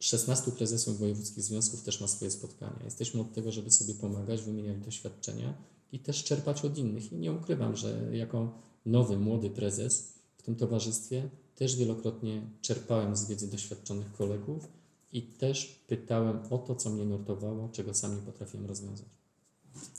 [0.00, 2.80] 16 prezesów wojewódzkich związków też ma swoje spotkania.
[2.84, 5.54] Jesteśmy od tego, żeby sobie pomagać, wymieniać doświadczenia
[5.92, 7.12] i też czerpać od innych.
[7.12, 8.52] I nie ukrywam, że jako
[8.86, 14.68] nowy, młody prezes w tym towarzystwie też wielokrotnie czerpałem z wiedzy doświadczonych kolegów
[15.12, 19.06] i też pytałem o to, co mnie nurtowało, czego sam nie potrafiłem rozwiązać.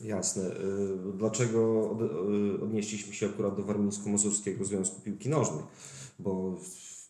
[0.04, 0.44] Jasne.
[0.44, 1.92] Y, Dlaczego
[2.58, 5.64] y, odnieśliśmy się akurat do Warmińsko-Mazurskiego Związku Piłki Nożnej?
[6.20, 6.60] Bo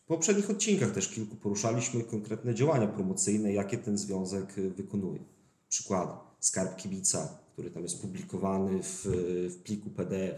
[0.05, 5.23] w poprzednich odcinkach też kilku poruszaliśmy konkretne działania promocyjne, jakie ten związek y, wykonuje.
[5.69, 6.11] Przykłady.
[6.39, 9.05] Skarb Kibica, który tam jest publikowany w,
[9.49, 10.35] w pliku PDF.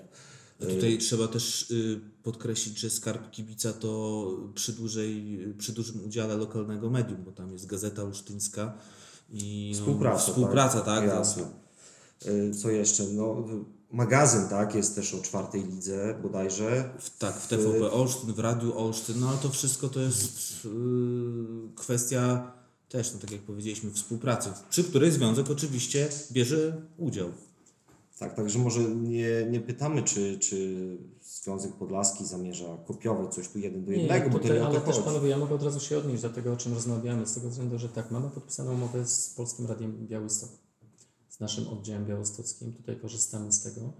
[0.59, 6.89] Tutaj trzeba też y, podkreślić, że Skarb Kibica to przy, dużej, przy dużym udziale lokalnego
[6.89, 8.77] medium, bo tam jest Gazeta Olsztyńska
[9.29, 10.17] i no, Współpraca.
[10.17, 11.07] współpraca tak?
[11.07, 11.43] Jasne.
[12.25, 13.03] Y, Co jeszcze?
[13.03, 13.45] No,
[13.93, 16.89] magazyn, tak, jest też o czwartej lidze bodajże.
[16.99, 20.69] W, tak, w TVP Olsztyn, w Radiu Olsztyn, no ale to wszystko to jest y,
[21.75, 22.51] kwestia
[22.89, 27.29] też, no tak jak powiedzieliśmy, współpracy, przy której związek oczywiście bierze udział.
[28.19, 30.77] Tak, także może nie, nie pytamy, czy, czy
[31.21, 34.81] Związek Podlaski zamierza kopiować coś tu jeden do jednego, bo to tutaj, nie o ale
[34.81, 37.33] to też panowie, ja mogę od razu się odnieść do tego, o czym rozmawiamy, z
[37.33, 40.49] tego względu, że tak, mamy podpisaną umowę z Polskim Radiem Białystok,
[41.33, 43.93] z naszym oddziałem białostockim, tutaj korzystamy z tego.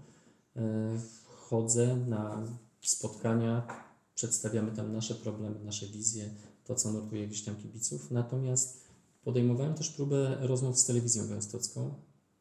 [0.56, 2.46] E, chodzę na
[2.82, 3.66] spotkania,
[4.14, 6.30] przedstawiamy tam nasze problemy, nasze wizje,
[6.64, 8.10] to co nurtuje gdzieś tam kibiców.
[8.10, 8.84] Natomiast
[9.24, 11.94] podejmowałem też próbę rozmów z telewizją białostocką.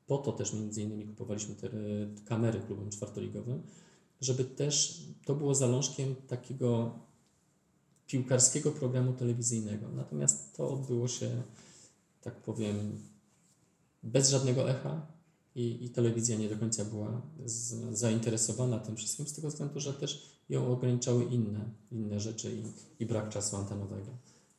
[0.07, 1.71] Po to też między innymi kupowaliśmy te e,
[2.25, 3.63] kamery klubom czwartoligowym,
[4.21, 6.99] żeby też to było zalążkiem takiego
[8.07, 9.87] piłkarskiego programu telewizyjnego.
[9.95, 11.43] Natomiast to odbyło się,
[12.21, 12.99] tak powiem,
[14.03, 15.07] bez żadnego echa
[15.55, 19.93] i, i telewizja nie do końca była z, zainteresowana tym wszystkim, z tego względu, że
[19.93, 22.63] też ją ograniczały inne, inne rzeczy i,
[23.03, 24.17] i brak czasu antenowego.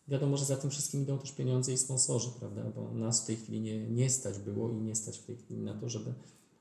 [0.09, 2.63] Wiadomo, że za tym wszystkim idą też pieniądze i sponsorzy, prawda?
[2.75, 5.63] Bo nas w tej chwili nie, nie stać było i nie stać w tej chwili
[5.63, 6.15] na to, żeby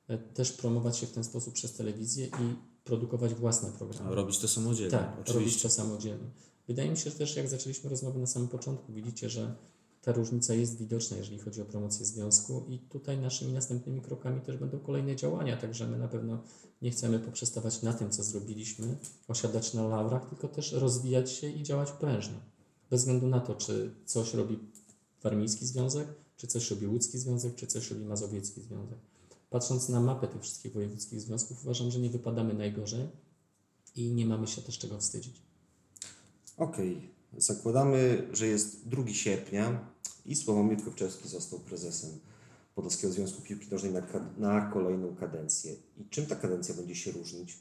[0.07, 4.09] e, też promować się w ten sposób przez telewizję i produkować własne programy.
[4.09, 4.91] A robić to samodzielnie.
[4.91, 5.61] Tak, robić oczywiście.
[5.61, 6.27] to samodzielnie.
[6.67, 9.55] Wydaje mi się że też, jak zaczęliśmy rozmowę na samym początku, widzicie, że
[10.03, 14.57] ta różnica jest widoczna, jeżeli chodzi o promocję związku i tutaj naszymi następnymi krokami też
[14.57, 16.43] będą kolejne działania, także my na pewno
[16.81, 21.63] nie chcemy poprzestawać na tym, co zrobiliśmy, osiadać na laurach, tylko też rozwijać się i
[21.63, 22.37] działać prężnie.
[22.89, 24.59] Bez względu na to, czy coś robi
[25.23, 28.97] Warmiński Związek, czy coś robi Łódzki Związek, czy coś robi Mazowiecki Związek.
[29.49, 33.07] Patrząc na mapę tych wszystkich wojewódzkich związków, uważam, że nie wypadamy najgorzej
[33.95, 35.41] i nie mamy się też czego wstydzić.
[36.57, 39.92] Okej, zakładamy, że jest 2 sierpnia
[40.25, 42.09] i Sławomir Kopczewski został prezesem
[42.75, 44.01] Podlaskiego Związku Piłki Nożnej na,
[44.37, 45.75] na kolejną kadencję.
[45.97, 47.57] I czym ta kadencja będzie się różnić,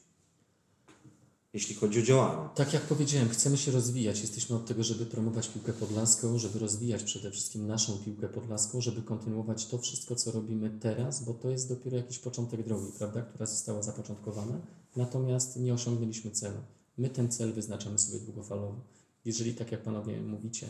[1.52, 2.48] jeśli chodzi o działania?
[2.54, 4.20] Tak jak powiedziałem, chcemy się rozwijać.
[4.20, 9.02] Jesteśmy od tego, żeby promować piłkę podlaską, żeby rozwijać przede wszystkim naszą piłkę podlaską, żeby
[9.02, 13.46] kontynuować to wszystko, co robimy teraz, bo to jest dopiero jakiś początek drogi, prawda, która
[13.46, 14.60] została zapoczątkowana.
[14.96, 16.58] Natomiast nie osiągnęliśmy celu.
[16.98, 18.80] My ten cel wyznaczamy sobie długofalowo.
[19.24, 20.66] Jeżeli, tak jak panowie mówicie,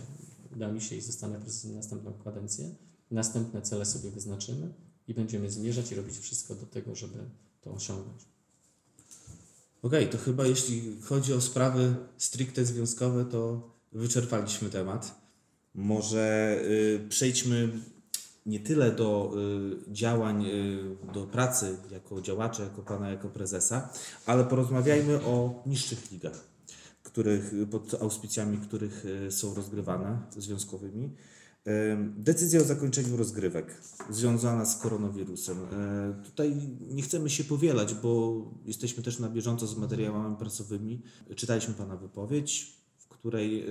[0.56, 2.74] uda mi się i zostanę prezesem na następną kadencję,
[3.10, 4.72] następne cele sobie wyznaczymy
[5.08, 7.18] i będziemy zmierzać i robić wszystko do tego, żeby
[7.60, 8.22] to osiągnąć.
[9.82, 15.22] Okej, to chyba jeśli chodzi o sprawy stricte związkowe, to wyczerpaliśmy temat.
[15.74, 17.68] Może y, przejdźmy
[18.46, 19.34] nie tyle do
[19.88, 23.92] y, działań, y, do pracy jako działacza, jako pana, jako prezesa,
[24.26, 26.51] ale porozmawiajmy o niższych ligach,
[27.02, 31.10] których, pod auspicjami których y, są rozgrywane związkowymi.
[31.92, 35.58] Ym, Decyzja o zakończeniu rozgrywek związana z koronawirusem.
[35.58, 41.02] Y, Tutaj nie chcemy się powielać, bo jesteśmy też na bieżąco z materiałami prasowymi.
[41.36, 43.66] Czytaliśmy Pana wypowiedź, w której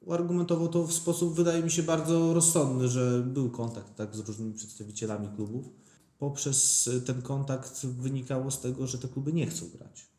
[0.00, 4.54] uargumentował to w sposób, wydaje mi się, bardzo rozsądny, że był kontakt tak, z różnymi
[4.54, 5.70] przedstawicielami klubów.
[6.18, 10.17] Poprzez ten kontakt wynikało z tego, że te kluby nie chcą grać.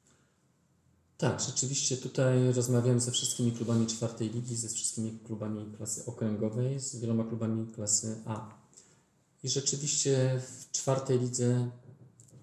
[1.19, 6.95] Tak, rzeczywiście tutaj rozmawiałem ze wszystkimi klubami czwartej ligi, ze wszystkimi klubami klasy okręgowej, z
[6.95, 8.49] wieloma klubami klasy A.
[9.43, 11.69] I rzeczywiście w czwartej lidze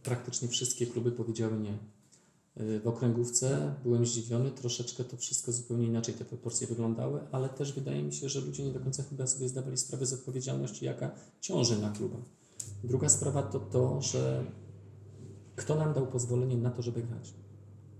[0.02, 1.78] praktycznie wszystkie kluby powiedziały nie.
[2.60, 7.72] Y, W okręgówce byłem zdziwiony, troszeczkę to wszystko zupełnie inaczej te proporcje wyglądały, ale też
[7.72, 11.10] wydaje mi się, że ludzie nie do końca chyba sobie zdawali sprawę z odpowiedzialności, jaka
[11.40, 12.24] ciąży na klubach.
[12.84, 14.44] Druga sprawa to to, że
[15.56, 17.45] kto nam dał pozwolenie na to, żeby grać.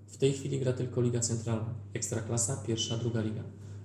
[0.07, 3.43] W tej chwili gra tylko Liga Centralna, Ekstraklasa, pierwsza, druga liga.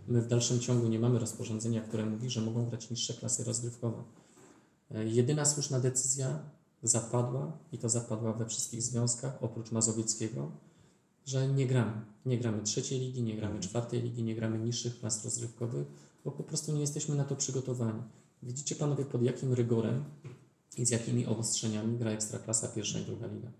[0.07, 4.03] My w dalszym ciągu nie mamy rozporządzenia, które mówi, że mogą grać niższe klasy rozgrywkowe.
[4.91, 6.39] E, Jedyna słuszna decyzja
[6.83, 10.51] zapadła i to zapadła we wszystkich związkach, oprócz mazowieckiego,
[11.25, 12.01] że nie gramy.
[12.25, 15.87] Nie gramy trzeciej ligi, nie gramy czwartej ligi, nie gramy niższych klas rozgrywkowych,
[16.25, 18.01] bo po prostu nie jesteśmy na to przygotowani.
[18.43, 20.03] Widzicie panowie, pod jakim rygorem
[20.77, 23.51] i z jakimi obostrzeniami gra Ekstraklasa, pierwsza i druga liga.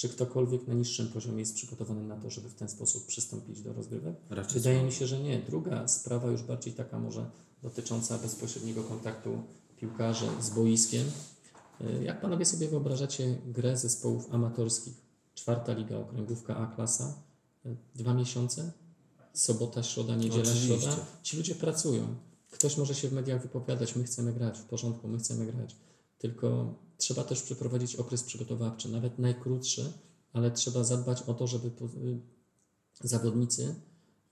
[0.00, 3.72] Czy ktokolwiek na niższym poziomie jest przygotowany na to, żeby w ten sposób przystąpić do
[3.72, 4.14] rozgrywek?
[4.30, 5.38] Raczej Wydaje mi się, że nie.
[5.38, 7.30] Druga sprawa, już bardziej taka może
[7.62, 9.42] dotycząca bezpośredniego kontaktu
[9.76, 11.06] piłkarzy z boiskiem.
[11.80, 14.94] Y, Jak panowie sobie wyobrażacie grę zespołów amatorskich?
[15.34, 17.14] Czwarta liga, okręgówka A klasa,
[17.66, 18.72] y, dwa miesiące,
[19.32, 20.80] sobota, środa, niedziela, Oczywiście.
[20.80, 20.96] środa.
[21.22, 22.14] Ci ludzie pracują.
[22.50, 25.76] Ktoś może się w mediach wypowiadać, my chcemy grać, w porządku, my chcemy grać.
[26.18, 29.92] Tylko trzeba też przeprowadzić okres przygotowawczy, nawet najkrótszy,
[30.32, 32.20] ale trzeba zadbać o to, żeby y,
[33.00, 33.74] zawodnicy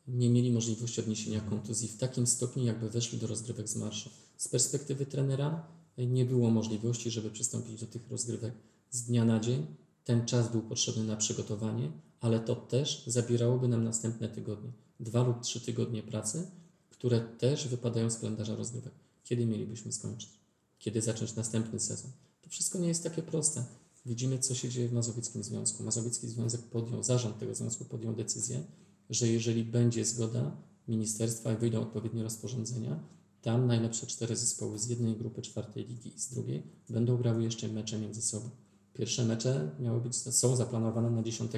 [0.09, 4.11] nie mieli możliwości odniesienia kontuzji w takim stopniu, jakby weszli do rozgrywek z marszu.
[4.37, 5.67] Z perspektywy trenera
[5.99, 8.55] y, nie było możliwości, żeby przystąpić do tych rozgrywek
[8.91, 9.67] z dnia na dzień.
[10.05, 14.73] Ten czas był potrzebny na przygotowanie, ale to też zabierałoby nam następne tygodnie.
[15.01, 16.51] Dwa lub trzy tygodnie pracy,
[16.91, 18.93] które też wypadają z kalendarza rozgrywek.
[19.25, 20.31] Kiedy mielibyśmy skończyć?
[20.79, 22.11] Kiedy zacząć następny sezon?
[22.49, 23.65] To wszystko nie jest takie proste.
[24.07, 25.83] Widzimy, co się dzieje w Mazowieckim Związku.
[25.83, 28.65] Mazowiecki Związek podjął, zarząd tego związku podjął decyzję,
[29.11, 30.57] że jeżeli będzie zgoda
[30.89, 33.01] ministerstwa i wyjdą odpowiednie rozporządzenia,
[33.43, 37.69] tam najlepsze cztery zespoły z jednej grupy czwartej ligi i z drugiej będą grały jeszcze
[37.69, 38.51] mecze między sobą.
[38.95, 41.53] Pierwsze mecze miały być, są zaplanowane na 10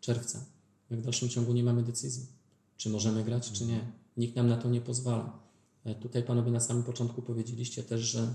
[0.00, 0.44] czerwca.
[0.90, 2.26] My w dalszym ciągu nie mamy decyzji,
[2.76, 3.92] czy możemy grać, czy nie.
[4.16, 5.38] Nikt nam na to nie pozwala.
[5.84, 8.34] E, Tutaj panowie na samym początku powiedzieliście też, że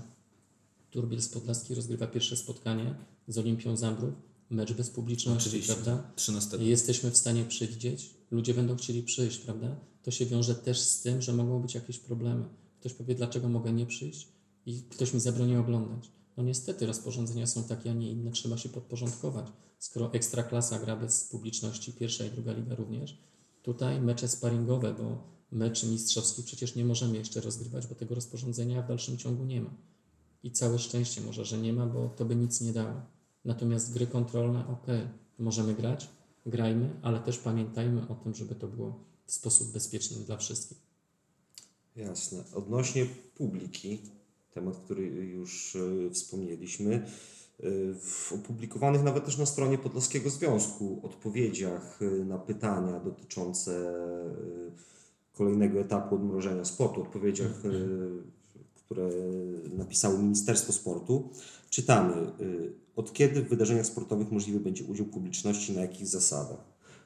[0.90, 2.94] Turbiel Podlaski rozgrywa pierwsze spotkanie
[3.28, 4.14] z Olimpią Zambrów.
[4.50, 5.74] Mecz bez publiczności, Oczywiście.
[5.74, 6.10] prawda?
[6.16, 6.56] 13.
[6.56, 9.76] Jesteśmy w stanie przewidzieć, ludzie będą chcieli przyjść, prawda?
[10.02, 12.44] To się wiąże też z tym, że mogą być jakieś problemy.
[12.80, 14.28] Ktoś powie, dlaczego mogę nie przyjść
[14.66, 16.10] i ktoś mi zabroni oglądać.
[16.36, 19.46] No niestety rozporządzenia są takie, a nie inne, trzeba się podporządkować.
[19.78, 23.18] Skoro ekstraklasa gra bez publiczności, pierwsza i druga liga również,
[23.62, 28.88] tutaj mecze sparingowe, bo mecz mistrzowski przecież nie możemy jeszcze rozgrywać, bo tego rozporządzenia w
[28.88, 29.70] dalszym ciągu nie ma.
[30.42, 33.02] I całe szczęście może, że nie ma, bo to by nic nie dało.
[33.44, 34.86] Natomiast gry kontrolne, ok,
[35.38, 36.08] możemy grać,
[36.46, 40.78] grajmy, ale też pamiętajmy o tym, żeby to było w sposób bezpieczny dla wszystkich.
[41.96, 42.44] Jasne.
[42.54, 43.98] Odnośnie publiki,
[44.54, 47.04] temat, który już e, wspomnieliśmy, e,
[47.94, 53.94] w opublikowanych nawet też na stronie Podlaskiego Związku odpowiedziach e, na pytania dotyczące
[55.32, 57.62] kolejnego etapu odmrożenia sportu, odpowiedziach,
[58.88, 59.10] które
[59.76, 61.28] napisało Ministerstwo Sportu,
[61.70, 62.32] czytamy, e,
[62.96, 66.64] od kiedy w wydarzeniach sportowych możliwy będzie udział publiczności, na jakich zasadach.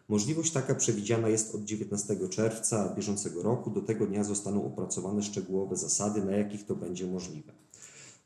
[0.08, 3.70] Możliwość taka przewidziana jest od 19 czerwca bieżącego roku.
[3.70, 7.52] Do tego dnia zostaną opracowane szczegółowe zasady, na jakich to będzie możliwe.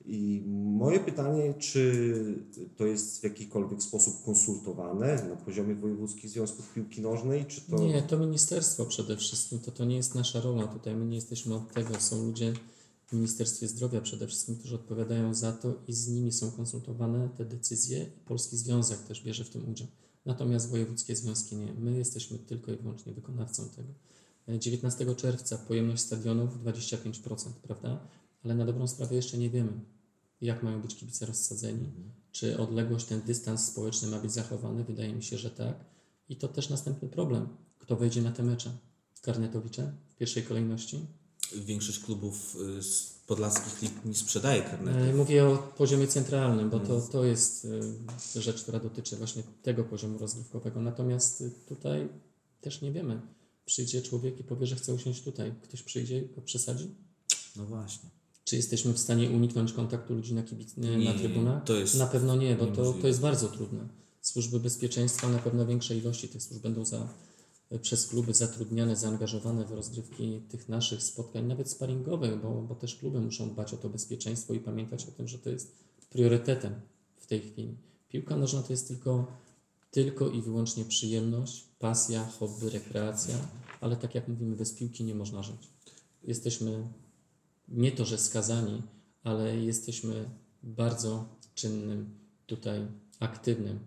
[0.06, 0.42] I
[0.78, 2.14] moje pytanie, czy
[2.76, 7.78] to jest w jakikolwiek sposób konsultowane na poziomie wojewódzkich związków piłki nożnej, czy to...
[7.78, 11.54] Nie, to ministerstwo przede wszystkim, to, to nie jest nasza rola tutaj, my nie jesteśmy
[11.54, 12.52] od tego, są ludzie
[13.06, 17.44] w Ministerstwie Zdrowia przede wszystkim, którzy odpowiadają za to i z nimi są konsultowane te
[17.44, 19.88] decyzje Polski Związek też bierze w tym udział.
[20.24, 23.88] Natomiast wojewódzkie związki nie, my jesteśmy tylko i wyłącznie wykonawcą tego.
[24.48, 28.08] E, 19 czerwca pojemność stadionów 25%, prawda?
[28.44, 29.72] Ale na dobrą sprawę jeszcze nie wiemy,
[30.40, 31.92] jak mają być kibice rozsadzeni,
[32.32, 35.84] czy odległość, ten dystans społeczny ma być zachowany, wydaje mi się, że tak.
[36.28, 37.48] I to też następny problem.
[37.78, 38.70] Kto wejdzie na te mecze?
[39.22, 41.06] Karnetowicze w pierwszej kolejności?
[41.52, 42.82] Większość klubów y,
[43.26, 44.98] podlaskich lig nie sprzedaje karnetu.
[44.98, 47.66] E, Mówię o poziomie centralnym, bo to, to jest
[48.36, 50.80] e, rzecz, która dotyczy właśnie tego poziomu rozgrywkowego.
[50.80, 52.08] Natomiast e, tutaj
[52.60, 53.20] też nie wiemy.
[53.64, 55.54] Przyjdzie człowiek i powie, że chce usiąść tutaj.
[55.62, 56.90] Ktoś przyjdzie i go przesadzi?
[57.56, 58.10] No właśnie.
[58.44, 61.64] Czy jesteśmy w stanie uniknąć kontaktu ludzi na, kibic, nie, na trybunach?
[61.64, 63.88] to jest Na pewno nie, bo to, to jest bardzo trudne.
[64.22, 67.08] Służby bezpieczeństwa na pewno większej ilości tych służb będą za,
[67.82, 73.20] przez kluby zatrudniane, zaangażowane w rozgrywki tych naszych spotkań, nawet sparingowych, bo, bo też kluby
[73.20, 75.72] muszą dbać o to bezpieczeństwo i pamiętać o tym, że to jest
[76.10, 76.80] priorytetem
[77.16, 77.76] w tej chwili.
[78.08, 79.26] Piłka nożna to jest tylko,
[79.90, 83.34] tylko i wyłącznie przyjemność, pasja, hobby, rekreacja,
[83.80, 85.70] ale tak jak mówimy, bez piłki nie można żyć.
[86.22, 86.88] Jesteśmy
[87.68, 88.82] nie to, że skazani,
[89.24, 90.30] ale jesteśmy
[90.62, 92.86] bardzo czynnym, tutaj
[93.20, 93.78] aktywnym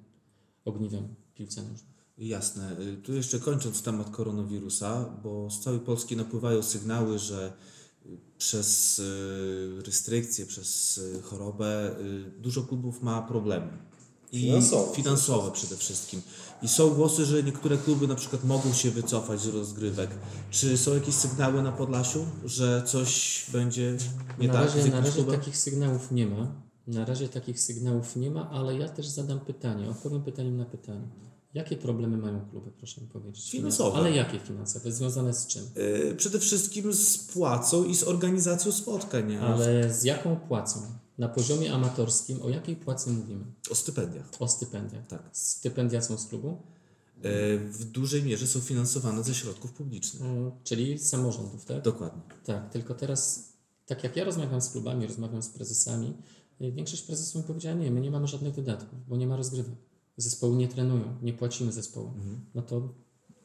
[0.66, 1.89] ogniwem piłce nożnej.
[2.20, 2.76] Jasne.
[2.80, 7.54] Y, Tu jeszcze kończąc temat koronawirusa, bo z całej Polski napływają sygnały, że
[8.06, 11.96] y, przez y, restrykcje, przez chorobę
[12.40, 13.78] dużo klubów ma problemy.
[14.32, 14.96] I Finansowe.
[14.96, 16.22] finansowe przede wszystkim.
[16.62, 20.10] I są głosy, że niektóre kluby na przykład mogą się wycofać z rozgrywek.
[20.52, 23.98] Czy są jakieś sygnały na Podlasiu, że coś będzie
[24.40, 25.40] nie na tak z razie, na razie klubem?
[25.40, 26.62] takich sygnałów nie ma.
[26.88, 31.08] Na razie takich sygnałów nie ma, ale ja też zadam pytanie, odpowiem pytaniem na pytanie.
[31.54, 33.52] Jakie problemy mają kluby, proszę mi powiedzieć?
[33.52, 33.98] Finansowe.
[33.98, 34.92] Ale jakie finansowe?
[34.92, 35.64] Związane z czym?
[35.78, 39.36] Y, Przede wszystkim z płacą i z organizacją spotkań.
[39.36, 40.80] Ale z jaką płacą?
[41.18, 43.46] Na poziomie amatorskim o jakiej płacy mówimy?
[43.72, 44.30] O stypendiach.
[44.40, 45.08] O stypendiach.
[45.08, 45.30] Tak.
[45.32, 46.58] Stypendia są z klubu,
[47.24, 50.24] E, w dużej mierze są finansowane ze środków publicznych.
[50.24, 51.82] Mm, czyli z samorządów, tak?
[51.82, 52.22] Dokładnie.
[52.46, 53.54] Tak, tylko teraz,
[53.86, 56.14] tak jak ja rozmawiam z klubami, rozmawiam z prezesami,
[56.62, 59.76] y, większość prezesów mi powiedziała, nie, my nie mamy żadnych wydatków, bo nie ma rozgrywek.
[60.22, 62.12] Zespoły nie trenują, nie płacimy zespołu.
[62.56, 62.94] No to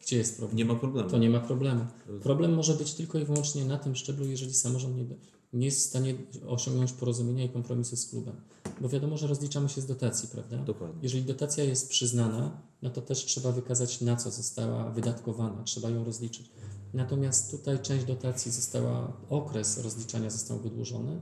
[0.04, 0.56] gdzie jest problem?
[0.56, 1.10] Nie ma problemu.
[1.10, 1.86] To nie ma problemu.
[2.22, 5.04] Problem może być tylko i wyłącznie na tym szczeblu, jeżeli samorząd nie,
[5.52, 6.14] nie jest w stanie
[6.46, 8.36] osiągnąć porozumienia i kompromisu z klubem.
[8.80, 10.56] Bo wiadomo, że rozliczamy się z dotacji, prawda?
[10.56, 10.98] Dokładnie.
[11.02, 16.04] Jeżeli dotacja jest przyznana, no to też trzeba wykazać, na co została wydatkowana, trzeba ją
[16.04, 16.50] rozliczyć.
[16.94, 21.20] Natomiast tutaj część dotacji została, okres rozliczania został wydłużony,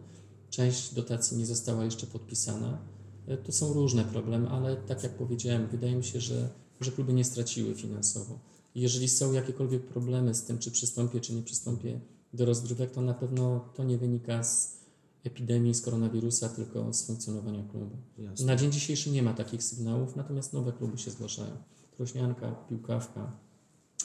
[0.51, 2.79] część dotacji nie została jeszcze podpisana.
[3.27, 6.49] E, Tu są różne problemy, ale tak jak powiedziałem, wydaje mi się, że,
[6.81, 8.39] że kluby nie straciły finansowo.
[8.75, 12.01] Jeżeli są jakiekolwiek problemy z tym, czy przystąpię, czy nie przystąpię
[12.33, 14.83] do rozgrywek, to na pewno to nie wynika z
[15.25, 17.97] epidemii, z koronawirusa, tylko z funkcjonowania klubu.
[18.19, 18.47] Jasne.
[18.47, 21.57] Na dzień dzisiejszy nie ma takich sygnałów, natomiast nowe kluby się zgłaszają.
[21.97, 23.33] Krośnianka, Piłkawka,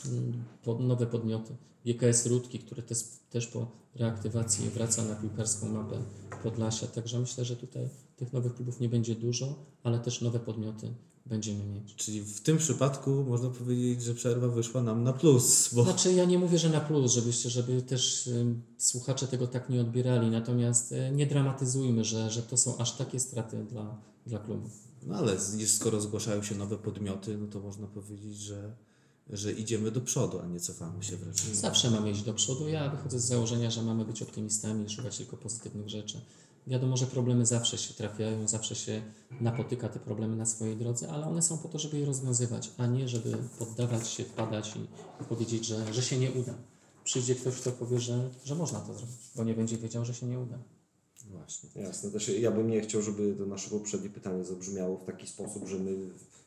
[0.06, 1.56] mm, pod, nowe podmioty.
[1.86, 6.02] GKS Rudki, który też, też po reaktywacji wraca na piłkarską mapę
[6.44, 6.88] Podlasia.
[6.88, 10.94] Także myślę, że tutaj tych nowych klubów nie będzie dużo, ale też nowe podmioty
[11.26, 11.96] będziemy mieć.
[11.96, 16.26] Czyli w tym przypadku można powiedzieć, że przerwa wyszła nam na plus, bo Znaczy ja
[16.26, 20.92] nie mówię, że na plus, żebyście, żeby też ym, słuchacze tego tak nie odbierali, natomiast
[20.92, 24.70] y, nie dramatyzujmy, że, że to są aż takie straty dla, dla klubu.
[25.04, 28.76] no ale skoro zgłaszają się nowe podmioty, no to można powiedzieć, że,
[29.30, 31.42] że idziemy do przodu, a nie cofamy się wręcz.
[31.42, 32.68] Zawsze mamy iść do przodu.
[32.68, 36.22] Ja wychodzę z założenia, że mamy być optymistami i szukać tylko pozytywnych rzeczy.
[36.68, 39.02] Wiadomo, że problemy zawsze się trafiają, zawsze się
[39.42, 42.86] napotyka te problemy na swojej drodze, ale one są po to, żeby je rozwiązywać, a
[42.88, 46.54] nie żeby poddawać się, padać i, powiedzieć, że, że się nie uda.
[47.04, 50.26] Przyjdzie ktoś, kto powie, że, że można to zrobić, bo nie będzie wiedział, że się
[50.26, 50.58] nie uda.
[51.32, 51.70] Właśnie.
[51.82, 55.68] Jasne, też ja bym nie chciał, żeby to nasze poprzednie pytanie zabrzmiało w taki sposób,
[55.68, 55.96] że my,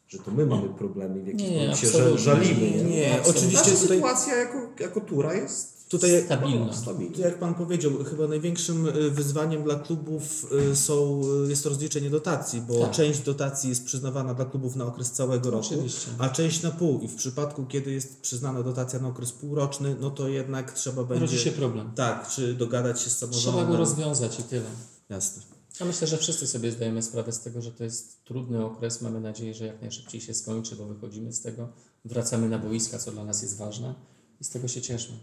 [0.08, 2.70] że to my mamy problemy i w jakiś sposób się żalimy.
[2.70, 3.40] Nie, nie, Absolutnie.
[3.40, 6.72] oczywiście Nasza tutaj- sytuacja jako, jako tura jest Tutaj Stabilna.
[6.72, 7.18] stabilna.
[7.18, 12.60] Jak Pan powiedział, chyba największym y, wyzwaniem dla klubów y, są, y, jest rozliczenie dotacji,
[12.60, 12.90] bo Tak.
[12.90, 16.10] część dotacji jest przyznawana dla klubów na okres całego roku, Oczywiście.
[16.18, 17.00] a część na pół.
[17.00, 21.20] I w przypadku, kiedy jest przyznana dotacja na okres półroczny, no to jednak trzeba będzie...
[21.26, 21.92] Rodzi się problem.
[21.94, 23.70] Tak, czy dogadać się z Trzeba samorządem.
[23.70, 24.66] go rozwiązać i tyle.
[25.08, 25.42] Jasne.
[25.80, 29.02] Ja myślę, że wszyscy sobie zdajemy sprawę z tego, że to jest trudny okres.
[29.02, 31.68] Mamy nadzieję, że jak najszybciej się skończy, bo wychodzimy z tego,
[32.04, 33.94] wracamy na boiska, co dla nas jest ważne
[34.40, 35.16] i z tego się cieszmy.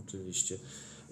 [0.00, 0.58] Oczywiście.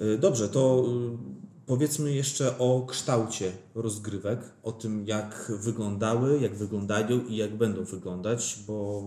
[0.00, 7.24] Y, Dobrze, to y, powiedzmy jeszcze o kształcie rozgrywek, o tym jak wyglądały, jak wyglądają
[7.24, 9.02] i jak będą wyglądać, bo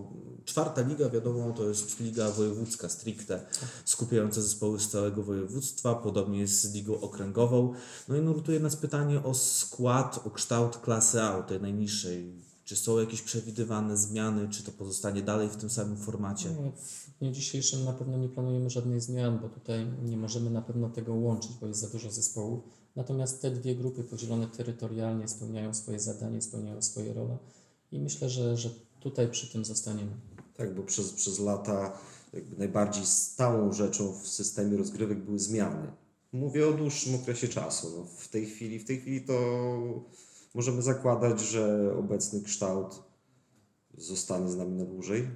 [0.45, 3.45] czwarta liga, wiadomo, to jest liga wojewódzka stricte,
[3.85, 7.73] skupiająca zespoły z całego województwa, podobnie jest z ligą okręgową.
[8.07, 12.45] No i nurtuje nas pytanie o skład, o kształt klasy A, tej najniższej.
[12.65, 16.49] Czy są jakieś przewidywane zmiany, czy to pozostanie dalej w tym samym formacie?
[17.15, 20.89] W dniu dzisiejszym na pewno nie planujemy żadnych zmian, bo tutaj nie możemy na pewno
[20.89, 22.63] tego łączyć, bo jest za dużo zespołów.
[22.95, 27.37] Natomiast te dwie grupy podzielone terytorialnie spełniają swoje zadanie, spełniają swoje role
[27.91, 30.11] i myślę, że, że tutaj przy tym zostaniemy.
[30.57, 31.97] Tak, bo przez, przez lata
[32.57, 35.91] najbardziej stałą rzeczą w systemie rozgrywek były zmiany.
[36.33, 37.93] Mówię o dłuższym okresie czasu.
[37.97, 39.33] No, w tej chwili, w tej chwili to
[40.53, 43.03] możemy zakładać, że obecny kształt
[43.97, 45.27] zostanie z nami na dłużej.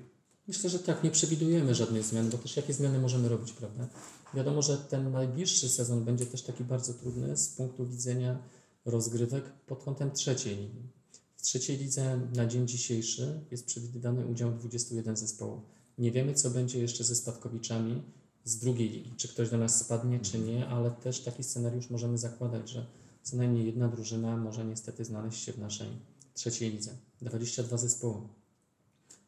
[0.50, 3.88] Myślę, że tak, nie przewidujemy żadnych zmian, bo też jakie zmiany możemy robić, prawda?
[4.34, 8.38] Wiadomo, że ten najbliższy sezon będzie też taki bardzo trudny z punktu widzenia
[8.86, 10.82] rozgrywek pod kątem trzeciej ligi.
[11.36, 15.62] W trzeciej lidze na dzień dzisiejszy jest przewidywany udział 21 zespołów.
[15.98, 18.02] Nie wiemy, co będzie jeszcze ze spadkowiczami
[18.44, 19.14] z drugiej ligi.
[19.18, 22.86] Czy ktoś do nas spadnie, czy nie, ale też taki scenariusz możemy zakładać, że
[23.24, 25.88] co najmniej jedna drużyna może niestety znaleźć się w naszej
[26.34, 26.92] trzeciej lidze.
[27.22, 28.39] 22 zespoły.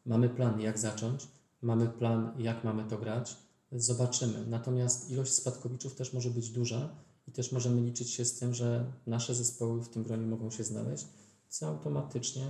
[0.06, 1.28] Mamy plan, jak zacząć,
[1.62, 3.36] mamy plan, jak mamy to grać.
[3.72, 4.46] Zobaczymy.
[4.46, 6.88] Natomiast ilość spadkowiczów też może być duża
[7.28, 10.64] i też możemy liczyć się z tym, że nasze zespoły w tym gronie mogą się
[10.64, 11.06] znaleźć,
[11.48, 12.46] co automatycznie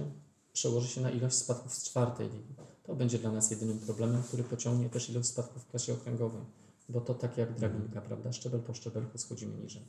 [0.53, 2.55] przełoży się na ilość spadków z czwartej ligi.
[2.83, 6.43] To będzie dla nas jedynym problemem, który pociągnie też ilość spadków w klasie okręgowej.
[6.89, 8.33] Bo to tak jak drabinka, prawda?
[8.33, 9.83] Szczebel po szczebelku schodzimy niżej.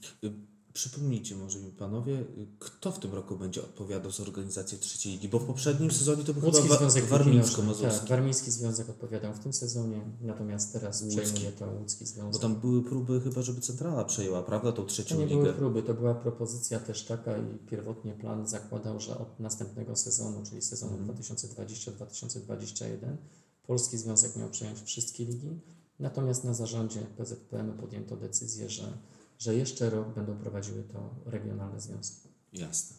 [0.73, 2.25] Przypomnijcie może mi panowie,
[2.59, 6.33] kto w tym roku będzie odpowiadał za organizację trzeciej ligi, bo w poprzednim sezonie to
[6.33, 7.43] był Łódzki chyba Związek wa- Piłki Nożnej.
[7.43, 7.99] warmińsko-mazurski.
[7.99, 11.21] Tak, Warmiński Związek odpowiadał w tym sezonie, natomiast teraz Łódzki.
[11.21, 12.41] przejmuje to Łódzki Bo Związek.
[12.41, 15.41] tam były próby chyba, żeby centrala przejęła, prawda, tą To trzecią nie ligę.
[15.41, 20.41] były próby, to była propozycja też taka i pierwotnie plan zakładał, że od następnego sezonu,
[20.49, 23.17] czyli sezonu 2020-2021,
[23.67, 25.59] Polski Związek miał przejąć wszystkie ligi,
[25.99, 28.93] natomiast na zarządzie PZPM podjęto decyzję, że,
[29.43, 32.29] że jeszcze rok będą prowadziły to regionalne związki.
[32.53, 32.97] Jasne.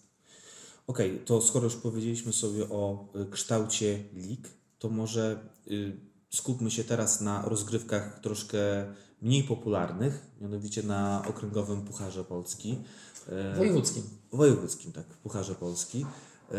[0.86, 5.96] Okej, to skoro już powiedzieliśmy sobie o y, kształcie lig, to może y,
[6.30, 8.58] skupmy się teraz na rozgrywkach troszkę
[9.22, 12.78] mniej popularnych, mianowicie na okręgowym Pucharze Polski.
[13.28, 14.02] E, Wojewódzkim.
[14.32, 16.06] Wojewódzkim, tak, Pucharze Polski.
[16.52, 16.56] E,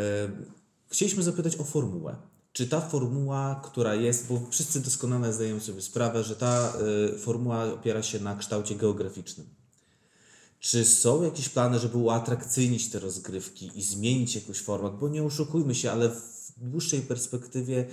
[0.87, 2.15] Chcieliśmy zapytać o formułę.
[2.53, 6.73] Czy ta formuła, która jest, bo wszyscy doskonale zdajemy sobie sprawę, że ta
[7.13, 9.47] e, formuła opiera się na kształcie geograficznym.
[10.65, 14.99] Czy są jakieś plany, żeby uatrakcyjnić te rozgrywki i zmienić jakiś format?
[14.99, 16.11] Bo nie oszukujmy się, ale
[16.57, 17.85] w dłuższej perspektywie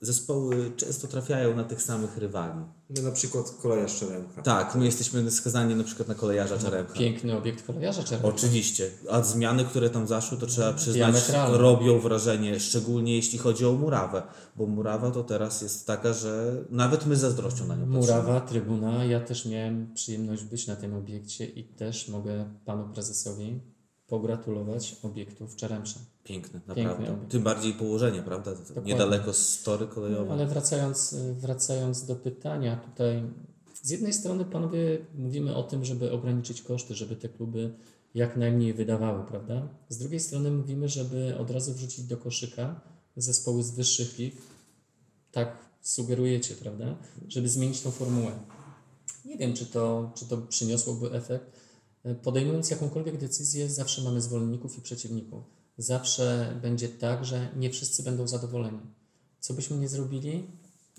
[0.00, 2.60] zespoły często trafiają na tych samych rywali.
[2.90, 4.42] No, na przykład koleja Szczeremka.
[4.42, 6.94] Tak, my jesteśmy skazani na przykład na kolejarza Czaremcha.
[6.94, 8.36] Piękny obiekt kolejarza czerwonego.
[8.36, 11.58] Oczywiście, a zmiany, które tam zaszły, to trzeba przyznać, Diametralne.
[11.58, 14.22] robią wrażenie, szczególnie jeśli chodzi o murawę,
[14.56, 18.00] bo murawa to teraz jest taka, że nawet my zazdrością na nią patrzymy.
[18.00, 19.04] Murawa, trybuna.
[19.04, 23.60] Ja też miałem przyjemność być na tym obiekcie i też mogę panu prezesowi
[24.06, 25.98] pogratulować obiektu w Czeremsze.
[26.28, 27.12] Piękny, Piękny naprawdę.
[27.12, 27.30] obiekt.
[27.30, 28.52] Tym bardziej położenie, prawda?
[28.84, 30.32] Niedaleko z tory kolejowej.
[30.32, 33.22] Ale wracając, wracając do pytania, tutaj
[33.82, 37.74] z jednej strony panowie mówimy o tym, żeby ograniczyć koszty, żeby te kluby
[38.14, 39.68] jak najmniej wydawały, prawda?
[39.88, 42.80] Z drugiej strony mówimy, żeby od razu wrzucić do koszyka
[43.16, 44.36] zespoły z wyższych lig.
[45.32, 46.96] Tak sugerujecie, prawda?
[47.28, 48.32] Żeby zmienić tą formułę.
[49.24, 51.60] Nie wiem, czy to, czy to przyniosłoby efekt.
[52.22, 55.57] Podejmując jakąkolwiek decyzję, zawsze mamy zwolenników i przeciwników.
[55.78, 58.80] Zawsze będzie tak, że nie wszyscy będą zadowoleni.
[59.40, 60.50] Co byśmy nie zrobili,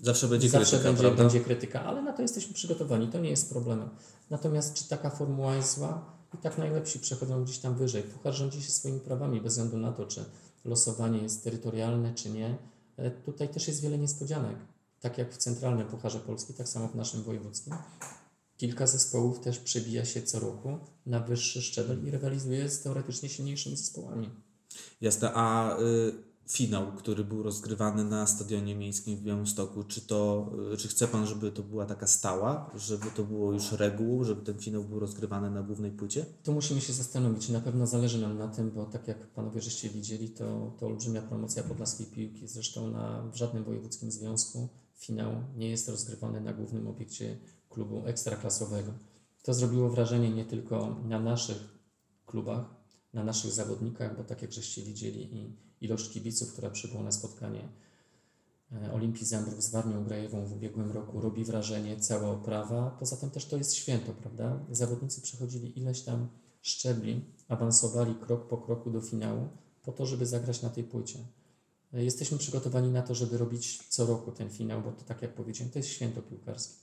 [0.02, 1.22] Zawsze będzie zawsze krytyka, będzie, prawda?
[1.22, 3.88] będzie krytyka, ale na to jesteśmy przygotowani, to nie jest problemem.
[4.30, 6.04] Natomiast czy taka formuła jest zła?
[6.34, 8.02] I tak najlepsi przechodzą gdzieś tam wyżej.
[8.02, 10.24] Puchar rządzi się swoimi prawami, bez względu na to, czy
[10.64, 12.58] losowanie jest terytorialne, czy nie.
[12.96, 14.56] E, Tutaj też jest wiele niespodzianek.
[15.00, 17.74] Tak jak w Centralnym Pucharze Polski, tak samo w naszym wojewódzkim.
[18.56, 23.76] Kilka zespołów też przebija się co roku na wyższy szczebel i rywalizuje z teoretycznie silniejszymi
[23.76, 24.30] zespołami.
[25.00, 30.76] Jasne, a y, finał, który był rozgrywany na stadionie miejskim w Białymstoku, czy to, y,
[30.76, 34.58] czy chce Pan, żeby to była taka stała, żeby to było już regułą, żeby ten
[34.58, 36.26] finał był rozgrywany na głównej płycie?
[36.42, 37.48] Tu musimy się zastanowić.
[37.48, 41.22] Na pewno zależy nam na tym, bo tak jak panowie żeście widzieli, to, to olbrzymia
[41.22, 42.48] promocja podlaskiej piłki.
[42.48, 48.92] Zresztą na, w żadnym wojewódzkim związku finał nie jest rozgrywany na głównym obiekcie klubu ekstraklasowego.
[49.42, 51.78] To zrobiło wrażenie nie tylko na naszych
[52.26, 52.79] klubach,
[53.14, 57.68] na naszych zawodnikach, bo tak jak żeście widzieli i ilość kibiców, która przybyła na spotkanie
[58.72, 62.96] e, Olimpii Zembrów z Warmią Grajewą w ubiegłym roku robi wrażenie, cała oprawa.
[63.00, 64.60] Poza tym też to jest święto, prawda?
[64.70, 66.28] Zawodnicy przechodzili ileś tam
[66.62, 69.48] szczebli, awansowali krok po kroku do finału
[69.82, 71.18] po to, żeby zagrać na tej płycie.
[71.92, 75.34] E, Jesteśmy przygotowani na to, żeby robić co roku ten finał, bo to tak jak
[75.34, 76.74] powiedziałem, to jest święto piłkarskie.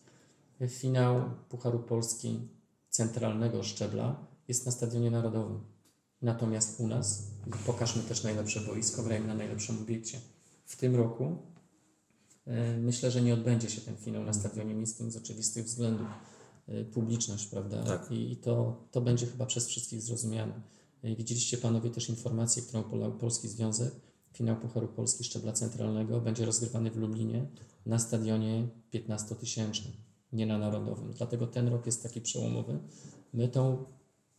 [0.61, 2.39] E, Finał Pucharu Polski
[2.89, 5.76] centralnego szczebla jest na Stadionie Narodowym.
[6.21, 7.23] Natomiast u nas
[7.65, 10.19] pokażmy też najlepsze boisko, grajmy na najlepszym obiekcie.
[10.65, 11.37] W tym roku
[12.45, 16.07] e, myślę, że nie odbędzie się ten finał na Stadionie Miejskim z oczywistych względów.
[16.67, 17.83] E, Publiczność, prawda?
[17.83, 18.11] Tak.
[18.11, 20.61] I, i to, to będzie chyba przez wszystkich zrozumiane.
[21.03, 23.93] E, Widzieliście Panowie też informację, którą podał Polski Związek.
[24.33, 27.45] Finał Pucharu Polski Szczebla Centralnego będzie rozgrywany w Lublinie
[27.85, 29.91] na stadionie 15-tysięcznym,
[30.33, 31.13] nie na Narodowym.
[31.13, 32.79] Dlatego ten rok jest taki przełomowy.
[33.33, 33.85] My tą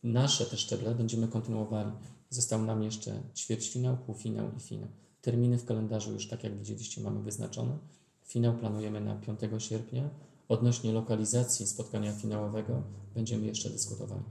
[0.03, 1.91] nasze te szczeble będziemy kontynuowali.
[2.29, 4.87] Został nam jeszcze ćwierćfinał, półfinał i finał.
[5.21, 7.77] Terminy w kalendarzu już tak jak widzieliście mamy wyznaczone.
[8.25, 10.09] Finał planujemy na 5 sierpnia.
[10.47, 12.83] Odnośnie lokalizacji spotkania finałowego
[13.15, 14.23] będziemy jeszcze dyskutowali.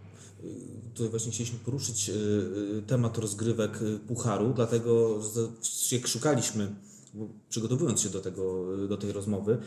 [0.94, 2.12] Tutaj właśnie chcieliśmy poruszyć y,
[2.78, 5.20] y, temat rozgrywek y, Pucharu, dlatego
[5.92, 6.74] jak szukaliśmy,
[7.48, 9.58] przygotowując się do, tego, do tej rozmowy,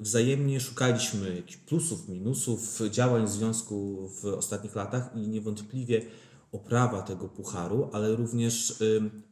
[0.00, 6.06] wzajemnie szukaliśmy jakichś plusów, minusów działań związku w ostatnich latach i niewątpliwie
[6.52, 8.74] oprawa tego pucharu, ale również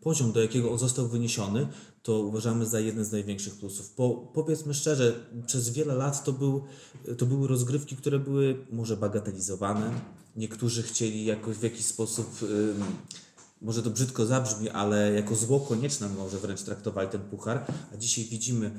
[0.01, 1.67] poziom, do jakiego on został wyniesiony,
[2.03, 3.91] to uważamy za jeden z największych plusów.
[3.91, 5.15] Po, powiedzmy szczerze,
[5.47, 6.65] przez wiele lat to, był,
[7.19, 9.91] to były rozgrywki, które były może bagatelizowane.
[10.37, 12.27] Niektórzy chcieli jakoś w jakiś sposób,
[13.63, 17.65] może to brzydko zabrzmi, ale jako zło konieczne może wręcz traktowali ten puchar.
[17.95, 18.71] A dzisiaj widzimy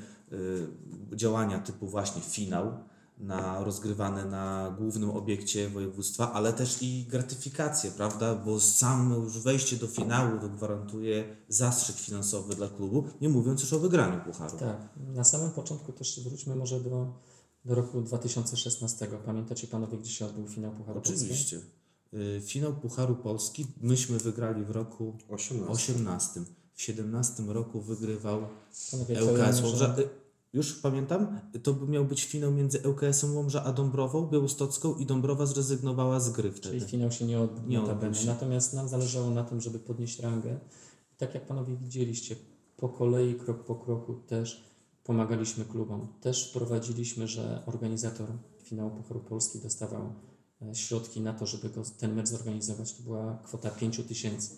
[1.16, 2.72] działania typu właśnie finał,
[3.20, 8.34] na, rozgrywane na głównym obiekcie województwa, ale też i gratyfikację, prawda?
[8.34, 13.78] Bo samo już wejście do finału gwarantuje zastrzyk finansowy dla klubu, nie mówiąc już o
[13.78, 14.58] wygraniu pucharu.
[14.58, 17.14] Tak, na samym początku też wróćmy może do,
[17.64, 19.06] do roku 2016.
[19.26, 21.20] Pamiętacie Panowie, gdzie się odbył finał Pucharu Polskiego?
[21.20, 21.60] Oczywiście.
[22.14, 25.92] Y, Finał Pucharu Polski myśmy wygrali w roku 18.
[25.92, 26.40] 18.
[26.74, 28.48] W 17 roku wygrywał
[28.90, 29.96] Panowie, celujemy, Łomża.
[30.52, 36.20] Już pamiętam, to miał być finał między ŁKS-em Łomża a Dąbrową Białostocką i Dąbrowa zrezygnowała
[36.20, 36.78] z gry wtedy.
[36.78, 38.26] Czyli finał się nie odbył, Nie się.
[38.26, 40.58] Natomiast nam zależało na tym, żeby podnieść rangę.
[41.12, 42.36] I tak jak Panowie widzieliście,
[42.76, 44.64] po kolei, krok po kroku też
[45.04, 46.08] pomagaliśmy klubom.
[46.20, 48.28] Też wprowadziliśmy, że organizator
[48.62, 50.12] finału Pucharu Polski dostawał
[50.62, 52.94] e, środki na to, żeby go, ten mecz zorganizować.
[52.94, 54.56] To była kwota 5 tysięcy.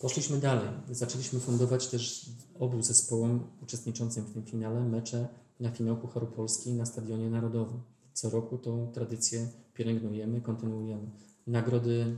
[0.00, 0.68] Poszliśmy dalej.
[0.90, 5.28] Zaczęliśmy fundować też obu zespołom uczestniczącym w tym finale mecze
[5.60, 7.80] na finał Pucharu Polski na Stadionie Narodowym.
[8.12, 11.10] Co roku tą tradycję pielęgnujemy, kontynuujemy.
[11.46, 12.16] Nagrody,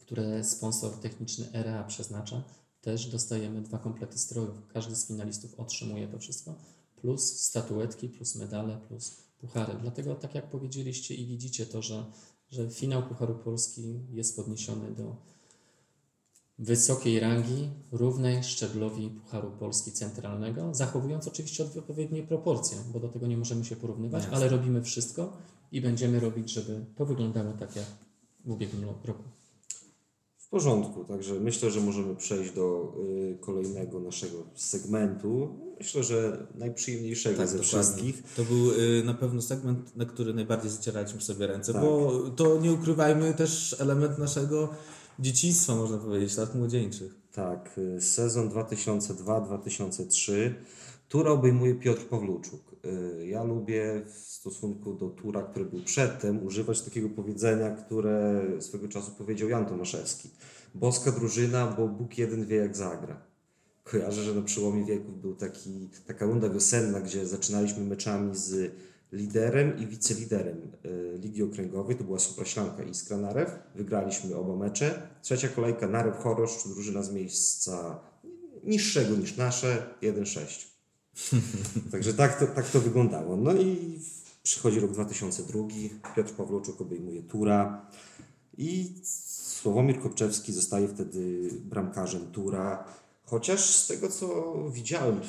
[0.00, 2.42] które sponsor techniczny ERA przeznacza,
[2.80, 4.66] też dostajemy dwa komplety strojów.
[4.72, 6.54] Każdy z finalistów otrzymuje to wszystko,
[6.96, 9.74] plus statuetki, plus medale, plus puchary.
[9.80, 12.04] Dlatego, tak jak powiedzieliście i widzicie to, że,
[12.50, 15.16] że finał Pucharu Polski jest podniesiony do
[16.60, 23.36] wysokiej rangi, równej szczeblowi Pucharu Polski Centralnego, zachowując oczywiście odpowiednie proporcje, bo do tego nie
[23.36, 24.36] możemy się porównywać, Jasne.
[24.36, 25.32] ale robimy wszystko
[25.72, 27.86] i będziemy robić, żeby to wyglądało tak jak
[28.44, 29.22] w ubiegłym roku.
[30.50, 35.48] porządku, także myślę, że możemy przejść do y, kolejnego naszego segmentu.
[35.78, 37.82] Myślę, że najprzyjemniejszego Tak, ze dokładnie.
[37.82, 38.22] wszystkich.
[38.36, 41.82] To był y, na pewno segment, na który najbardziej zacieraliśmy sobie ręce, Tak.
[41.82, 44.68] bo to nie ukrywajmy też element naszego
[45.20, 47.14] dzieciństwa, można powiedzieć, lat młodzieńczych.
[47.32, 50.54] Tak, y, sezon 2002-2003.
[51.08, 52.60] Tura obejmuje Piotr Pawluczuk.
[52.84, 58.88] Y, Ja lubię w stosunku do tura, który był przedtem, używać takiego powiedzenia, które swego
[58.88, 60.30] czasu powiedział Jan Tomaszewski.
[60.74, 63.22] Boska drużyna, bo Bóg jeden wie jak zagra.
[63.84, 68.72] Kojarzę, że na przełomie wieków był taki, taka runda wiosenna, gdzie zaczynaliśmy meczami z
[69.12, 71.96] liderem i wiceliderem y, Ligi Okręgowej.
[71.96, 73.50] To była Supraślanka i Iskra Narew.
[73.74, 75.08] Wygraliśmy oba mecze.
[75.22, 78.00] Trzecia kolejka Narew Chorosz, drużyna z miejsca
[78.64, 80.66] niższego niż nasze, 1-6.
[81.92, 83.36] Także tak to, tak to wyglądało.
[83.36, 83.98] No i
[84.42, 85.58] przychodzi rok 2002,
[86.16, 87.86] Piotr Pawluczuk obejmuje Tura
[88.58, 92.84] i Sławomir Kopczewski zostaje wtedy bramkarzem Tura.
[93.24, 95.20] Chociaż z tego co widziałem,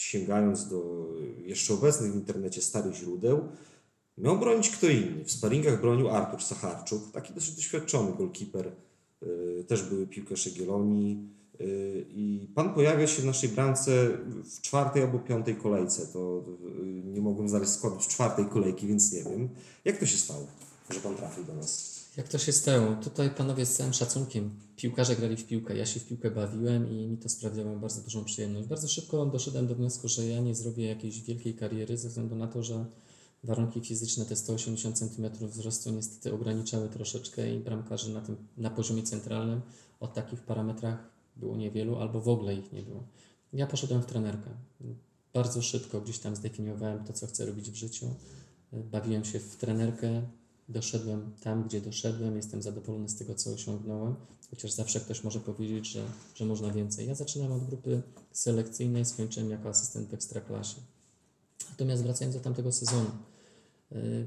[0.00, 1.06] sięgając do
[1.44, 3.48] jeszcze obecnych w internecie starych źródeł,
[4.18, 5.24] miał bronić kto inny.
[5.24, 8.72] W sparingach bronił Artur Sacharczuk, taki dosyć doświadczony golkiper.
[9.22, 11.28] Yy, też były piłkarze Gieloni.
[11.58, 14.08] Yy, I pan pojawia się w naszej bramce
[14.44, 16.06] w czwartej albo piątej kolejce.
[16.06, 16.44] To
[16.76, 19.48] yy, nie mogłem znaleźć składu z czwartej kolejki, więc nie wiem.
[19.84, 20.46] Jak to się stało,
[20.90, 21.99] że pan trafił do nas?
[22.20, 22.96] Jak to się stało?
[22.96, 24.60] Tutaj panowie z całym szacunkiem.
[24.76, 28.24] Piłkarze grali w piłkę, ja się w piłkę bawiłem i mi to sprawiało bardzo dużą
[28.24, 28.68] przyjemność.
[28.68, 32.46] Bardzo szybko doszedłem do wniosku, że ja nie zrobię jakiejś wielkiej kariery ze względu na
[32.46, 32.84] to, że
[33.44, 39.02] warunki fizyczne, te 180 cm wzrostu niestety ograniczały troszeczkę i bramkarzy na, tym, na poziomie
[39.02, 39.60] centralnym
[40.00, 43.04] o takich parametrach było niewielu albo w ogóle ich nie było.
[43.52, 44.50] Ja poszedłem w trenerkę.
[45.32, 48.14] Bardzo szybko gdzieś tam zdefiniowałem to, co chcę robić w życiu.
[48.72, 50.22] Bawiłem się w trenerkę,
[50.70, 54.14] doszedłem tam, gdzie doszedłem, jestem zadowolony z tego, co osiągnąłem,
[54.50, 56.04] chociaż zawsze ktoś może powiedzieć, że,
[56.34, 57.06] że można więcej.
[57.06, 58.02] Ja zaczynałem od grupy
[58.32, 60.76] selekcyjnej, skończyłem jako asystent w Ekstraklasie.
[61.70, 63.10] Natomiast wracając do tamtego sezonu,
[63.90, 64.26] yy,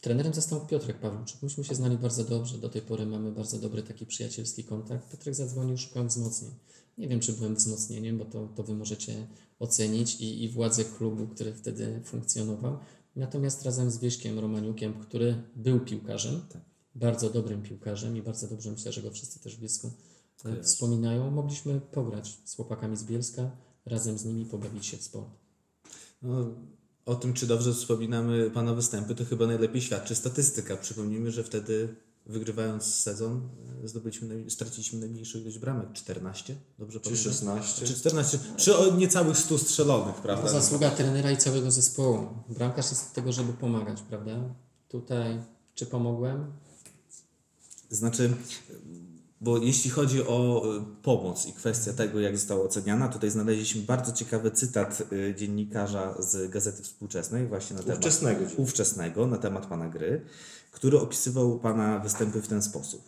[0.00, 1.42] trenerem został Piotrek Pawluczuk.
[1.42, 5.10] Myśmy się znali bardzo dobrze, do tej pory mamy bardzo dobry taki przyjacielski kontakt.
[5.10, 6.50] Piotrek zadzwonił, szukał wzmocnień.
[6.98, 9.26] Nie wiem, czy byłem wzmocnieniem, bo to, to Wy możecie
[9.58, 12.78] ocenić i, i władze klubu, który wtedy funkcjonował.
[13.20, 16.40] Natomiast razem z Wieśkiem Romaniukiem, który był piłkarzem,
[16.94, 19.90] bardzo dobrym piłkarzem i bardzo dobrze myślę, że go wszyscy też w Bielsku
[20.44, 23.50] e, wspominają, mogliśmy pograć z chłopakami z Bielska,
[23.86, 25.30] razem z nimi pobawić się w sport.
[26.22, 26.54] No,
[27.06, 30.76] o tym, czy dobrze wspominamy Pana występy, to chyba najlepiej świadczy statystyka.
[30.76, 31.96] Przypomnijmy, że wtedy
[32.30, 33.48] wygrywając sezon
[33.84, 37.32] e, zdobyliśmy, straciliśmy najmniejszą ilość bramek, 14, dobrze Czy pamiętam?
[37.32, 37.86] 16?
[37.86, 40.46] Czy 14, przy niecałych 100 strzelonych, prawda?
[40.46, 42.28] To zasługa trenera i całego zespołu.
[42.48, 44.54] Bramkarz jest od tego, żeby pomagać, prawda?
[44.88, 45.42] Tutaj,
[45.74, 46.52] czy pomogłem?
[47.90, 48.34] Znaczy,
[49.40, 54.12] bo jeśli chodzi o y, pomoc i kwestia tego, jak została oceniana, tutaj znaleźliśmy bardzo
[54.12, 59.88] ciekawy cytat y, dziennikarza z Gazety Współczesnej właśnie na temat Ówczesnego ówczesnego na temat pana
[59.88, 60.24] gry,
[60.70, 63.02] który opisywał pana występy w ten sposób.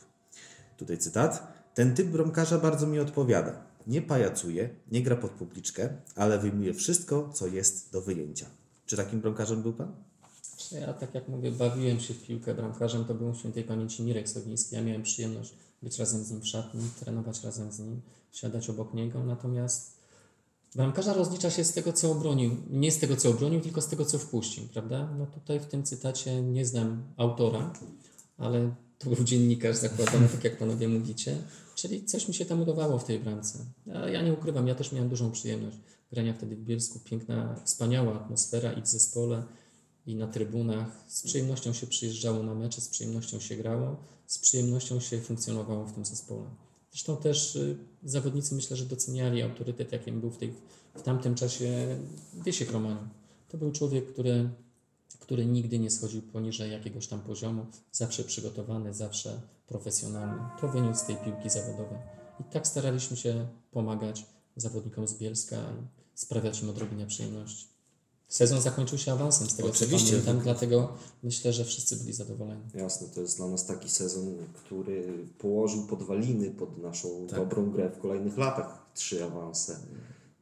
[0.77, 1.63] Tutaj cytat.
[1.75, 3.53] Ten typ bramkarza bardzo mi odpowiada.
[3.87, 8.47] Nie pajacuje, nie gra pod publiczkę, ale wyjmuje wszystko, co jest do wyjęcia.
[8.87, 9.95] Czy takim bramkarzem był pan?
[10.73, 12.55] Ja, tak jak mówię, bawiłem się w piłkę.
[12.55, 14.75] Bramkarzem to był świętej pamięci Mirek Sowiński.
[14.75, 18.01] Ja miałem przyjemność być razem z nim w szatni, trenować razem z nim,
[18.33, 19.25] siadać obok niego.
[19.25, 19.99] Natomiast
[20.75, 22.57] bramkarza rozlicza się z tego, co obronił.
[22.71, 25.15] Nie z tego, co obronił, tylko z tego, co wpuścił, prawda?
[25.19, 27.73] No tutaj w tym cytacie nie znam autora,
[28.39, 31.37] ale to był dziennikarz zakładany, tak jak panowie mówicie.
[31.75, 33.59] Czyli coś mi się tam udawało w tej bramce.
[33.95, 35.77] A ja nie ukrywam, ja też miałem dużą przyjemność
[36.13, 37.01] grania wtedy w Bielsku.
[37.05, 39.43] Piękna, wspaniała atmosfera i w zespole,
[40.07, 41.05] i na trybunach.
[41.07, 43.97] Z przyjemnością się przyjeżdżało na mecze, z przyjemnością się grało,
[44.33, 46.45] z przyjemnością się funkcjonowało w tym zespole.
[46.91, 50.55] Zresztą też y, zawodnicy myślę, że doceniali autorytet, jakim był w, tej,
[50.95, 51.99] w tamtym czasie
[52.45, 53.09] Wiesiek Romaniuk.
[53.49, 54.51] To był człowiek, który,
[55.19, 60.43] który nigdy nie schodził poniżej jakiegoś tam poziomu, zawsze przygotowany, zawsze profesjonalny.
[60.61, 61.99] To wyniósł z tej piłki zawodowej.
[62.41, 64.27] I tak staraliśmy się pomagać
[64.57, 67.72] zawodnikom z Bielska i sprawiać im odrobinę przyjemności.
[68.33, 70.07] Sezon zakończył się awansem, z tego Oczywiście.
[70.07, 72.63] co pamiętam, dlatego myślę, że wszyscy byli zadowoleni.
[72.75, 77.39] Jasne, to jest dla nas taki sezon, który położył podwaliny pod naszą Tak.
[77.39, 78.91] dobrą grę w kolejnych latach.
[78.95, 79.77] Trzy awanse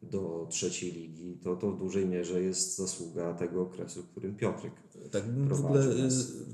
[0.03, 1.38] do trzeciej ligi.
[1.45, 4.72] To, to w dużej mierze jest zasługa tego okresu, w którym Piotrek
[5.11, 6.09] Tak, w ogóle y,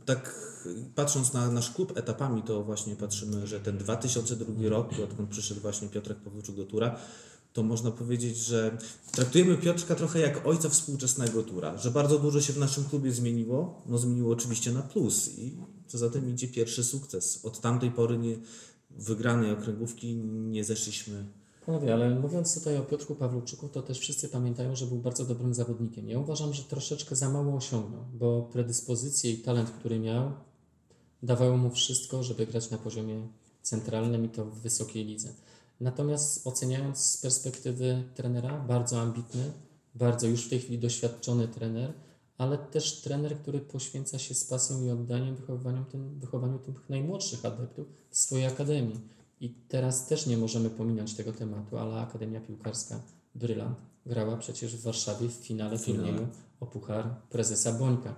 [0.05, 0.53] tak
[0.95, 5.89] patrząc na nasz klub etapami, to właśnie patrzymy, że ten 2002 rok, odkąd przyszedł właśnie
[5.89, 6.99] Piotrek Pawluczuk do Tura,
[7.57, 8.79] to można powiedzieć, że
[9.13, 13.83] traktujemy Piotrka trochę jak ojca współczesnego Tura, że bardzo dużo się w naszym klubie zmieniło,
[13.87, 17.45] no zmieniło oczywiście na plus i co za tym idzie pierwszy sukces.
[17.45, 18.37] Od tamtej pory nie,
[18.91, 21.25] wygranej okręgówki nie zeszliśmy.
[21.67, 25.55] Panowie, ale mówiąc tutaj o Piotrku Pawluczyku, to też wszyscy pamiętają, że był bardzo dobrym
[25.55, 26.09] zawodnikiem.
[26.09, 30.33] Ja uważam, że troszeczkę za mało osiągnął, bo predyspozycje i talent, który miał,
[31.23, 33.29] dawało mu wszystko, żeby grać na poziomie
[33.63, 35.35] centralnym i to w wysokiej lidze.
[35.81, 39.53] Natomiast oceniając z perspektywy trenera, bardzo ambitny,
[39.95, 41.93] bardzo już w tej chwili doświadczony trener,
[42.39, 47.45] ale też trener, który poświęca się z pasją i oddaniem wychowaniu, tym, wychowaniu tych najmłodszych
[47.45, 49.01] adeptów w swojej akademii.
[49.41, 53.01] I teraz też nie możemy pominąć tego tematu, ale Akademia Piłkarska
[53.35, 56.09] Brylant grała przecież w Warszawie w finale Finale.
[56.09, 56.29] turnieju
[56.61, 58.15] o Puchar Prezesa Bońka,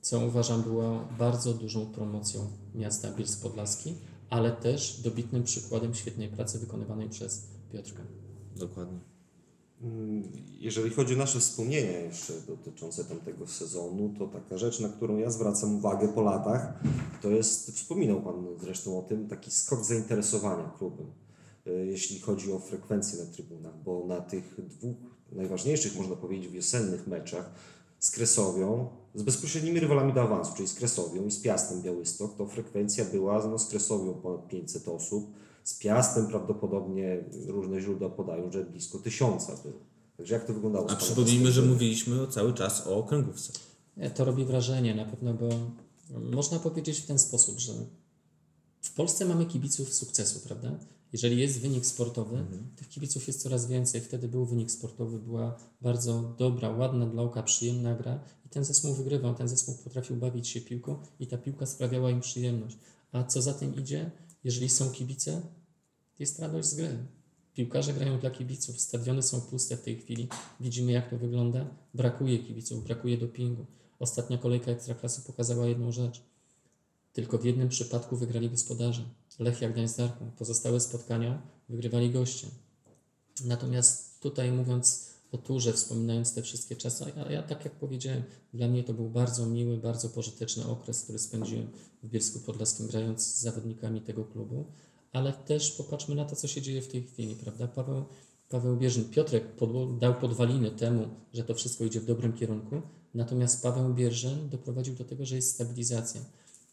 [0.00, 3.94] co uważam było bardzo dużą promocją miasta Bielsk Podlaski,
[4.30, 8.02] ale też dobitnym przykładem świetnej pracy wykonywanej przez Piotrka.
[8.56, 8.98] Dokładnie.
[9.82, 10.22] Mm,
[10.60, 15.30] Jeżeli chodzi o nasze wspomnienia jeszcze dotyczące tamtego sezonu, to taka rzecz, na którą ja
[15.30, 16.80] zwracam uwagę po latach,
[17.22, 21.06] to jest, wspominał Pan zresztą o tym, taki skok zainteresowania klubem,
[21.66, 24.96] y, jeśli chodzi o frekwencję na trybunach, bo na tych dwóch
[25.32, 27.50] najważniejszych, można powiedzieć, wiosennych meczach
[27.98, 32.46] z Kresowią, z bezpośrednimi rywalami do awansu, czyli z Kresowią i z Piastem Białystok, to
[32.46, 35.32] frekwencja była no, z Kresowią ponad 500 osób,
[35.64, 39.80] z Piastem prawdopodobnie różne źródła podają, że blisko tysiąca było.
[40.16, 40.90] Także jak to wyglądało?
[40.90, 43.52] A przypomnijmy, że mówiliśmy cały czas o okręgówce.
[44.14, 45.48] To robi wrażenie na pewno, bo
[46.20, 47.72] można powiedzieć w ten sposób, że
[48.80, 50.78] w Polsce mamy kibiców sukcesu, prawda?
[51.12, 52.44] Jeżeli jest wynik sportowy,
[52.76, 54.00] tych kibiców jest coraz więcej.
[54.00, 58.94] Wtedy był wynik sportowy, była bardzo dobra, ładna dla oka, przyjemna gra i ten zespół
[58.94, 62.76] wygrywał, ten zespół potrafił bawić się piłką i ta piłka sprawiała im przyjemność.
[63.12, 64.10] A co za tym idzie?
[64.44, 65.42] Jeżeli są kibice,
[66.18, 66.98] jest radość z gry.
[67.54, 70.28] Piłkarze grają dla kibiców, stadiony są puste w tej chwili.
[70.60, 71.66] Widzimy, jak to wygląda.
[71.94, 73.66] Brakuje kibiców, brakuje dopingu.
[73.98, 76.22] Ostatnia kolejka Ekstraklasy pokazała jedną rzecz.
[77.18, 79.04] Tylko w jednym przypadku wygrali gospodarze.
[79.38, 80.30] Lechia Gdańsk z Darką.
[80.38, 82.46] Pozostałe spotkania wygrywali goście.
[83.44, 88.22] Natomiast tutaj mówiąc o turze, wspominając te wszystkie czasy, a ja, tak jak powiedziałem,
[88.54, 91.70] dla mnie to był bardzo miły, bardzo pożyteczny okres, który spędziłem
[92.02, 94.64] w Bielsku Podlaskim, grając z zawodnikami tego klubu,
[95.12, 97.68] ale też popatrzmy na to, co się dzieje w tej chwili, prawda?
[97.68, 98.04] Paweł,
[98.48, 102.82] Paweł Bierzyn, Piotrek podło- dał podwaliny temu, że to wszystko idzie w dobrym kierunku,
[103.14, 106.20] natomiast Paweł Bierzyn doprowadził do tego, że jest stabilizacja.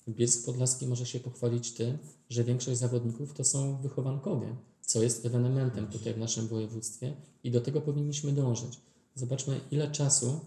[0.07, 1.97] Bielsk Podlaski może się pochwalić tym,
[2.29, 7.61] że większość zawodników to są wychowankowie, co jest ewenementem tutaj w naszym województwie i do
[7.61, 8.81] tego powinniśmy dążyć.
[9.15, 10.39] Zobaczmy, ile czasu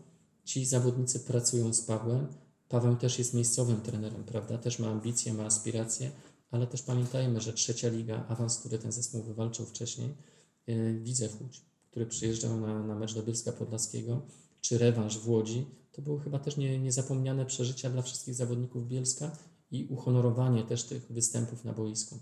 [0.45, 2.27] ci zawodnicy pracują z Pawłem.
[2.69, 4.59] Paweł też jest miejscowym trenerem, prawda?
[4.59, 6.11] Też ma ambicje, ma aspiracje,
[6.51, 10.15] ale też pamiętajmy, że trzecia liga, awans, który ten zespół wywalczył wcześniej,
[10.67, 14.23] yy, Widzew Łódź, który przyjeżdżał na, na mecz do Bielska Podlaskiego,
[14.61, 19.37] czy rewanż w Łodzi, to były chyba też nie, niezapomniane przeżycia dla wszystkich zawodników Bielska
[19.71, 22.19] i uhonorowanie też tych występów na boisku.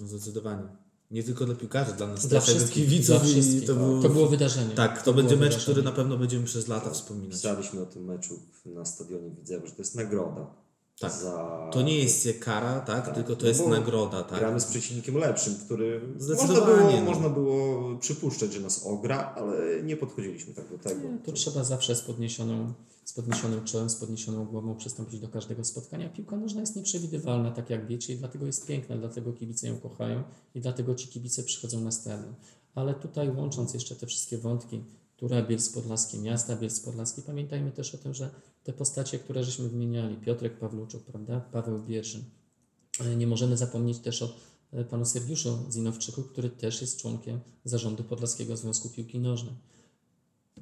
[0.00, 0.62] No zdecydowanie.
[1.10, 3.06] Nie tylko dla piłkarzy, dla nas Dla wszystkich kibiców.
[3.06, 3.66] Dla wszystkich.
[3.66, 4.74] to, był, to było wydarzenie.
[4.74, 5.62] tak, to, To będzie było mecz, wydarzenie.
[5.72, 7.32] który na pewno będziemy przez lata wspominać.
[7.32, 8.34] Pisaliśmy o tym meczu
[8.66, 10.46] na stadionie Widzewa, że to jest nagroda.
[11.00, 11.12] Tak.
[11.12, 11.68] Za...
[11.72, 14.38] To nie jest kara, tak, Tak, tylko to no jest nagroda, tak.
[14.38, 17.10] Gramy z przeciwnikiem lepszym, który można Zdecydowanie, było, no.
[17.10, 21.08] można było przypuszczać, że nas ogra, ale nie podchodziliśmy tak do tego.
[21.24, 22.72] Tu trzeba zawsze z, podniesioną,
[23.04, 26.08] z podniesionym czołem, z podniesioną głową przystąpić do każdego spotkania.
[26.08, 30.22] Piłka nożna jest nieprzewidywalna, tak jak wiecie, i dlatego jest piękna, dlatego kibice ją kochają
[30.54, 32.34] i dlatego ci kibice przychodzą na stadion.
[32.74, 34.84] Ale tutaj łącząc jeszcze te wszystkie wątki,
[35.16, 38.30] Tura Bielsk Podlaski, miasta Bielsk Podlaski, pamiętajmy też o tym, że
[38.66, 42.24] te postacie, które żeśmy wymieniali, Piotrek Pawluczuk, prawda, Paweł Bierzyn,
[43.00, 44.36] E, Nie możemy zapomnieć też o
[44.72, 49.54] e, panu Sergiuszu Zinowczyku, który też jest członkiem zarządu Podlaskiego Związku Piłki Nożnej.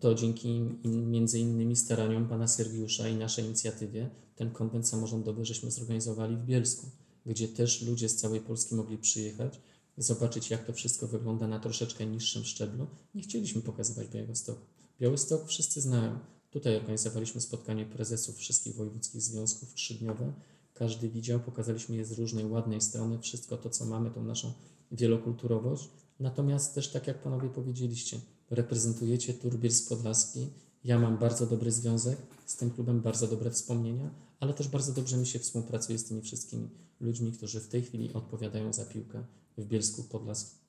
[0.00, 6.36] To dzięki między innymi staraniom pana Sergiusza i naszej inicjatywie ten konwent samorządowy żeśmy zorganizowali
[6.36, 6.86] w Bielsku,
[7.26, 9.60] gdzie też ludzie z całej Polski mogli przyjechać,
[9.98, 12.86] zobaczyć jak to wszystko wygląda na troszeczkę niższym szczeblu.
[13.14, 14.60] Nie chcieliśmy pokazywać Białegostoku.
[15.00, 16.18] Białystok wszyscy znają.
[16.54, 20.32] Tutaj organizowaliśmy spotkanie prezesów wszystkich wojewódzkich związków trzydniowe.
[20.74, 24.52] Każdy widział, pokazaliśmy je z różnej, ładnej strony, wszystko to, co mamy, tą naszą
[24.92, 25.88] wielokulturowość.
[26.20, 30.46] Natomiast też, tak jak panowie powiedzieliście, reprezentujecie Turbielsk Podlaski.
[30.84, 35.16] Ja mam bardzo dobry związek z tym klubem, bardzo dobre wspomnienia, ale też bardzo dobrze
[35.16, 36.68] mi się współpracuje z tymi wszystkimi
[37.00, 39.24] ludźmi, którzy w tej chwili odpowiadają za piłkę
[39.58, 40.63] w Bielsku Podlaskim.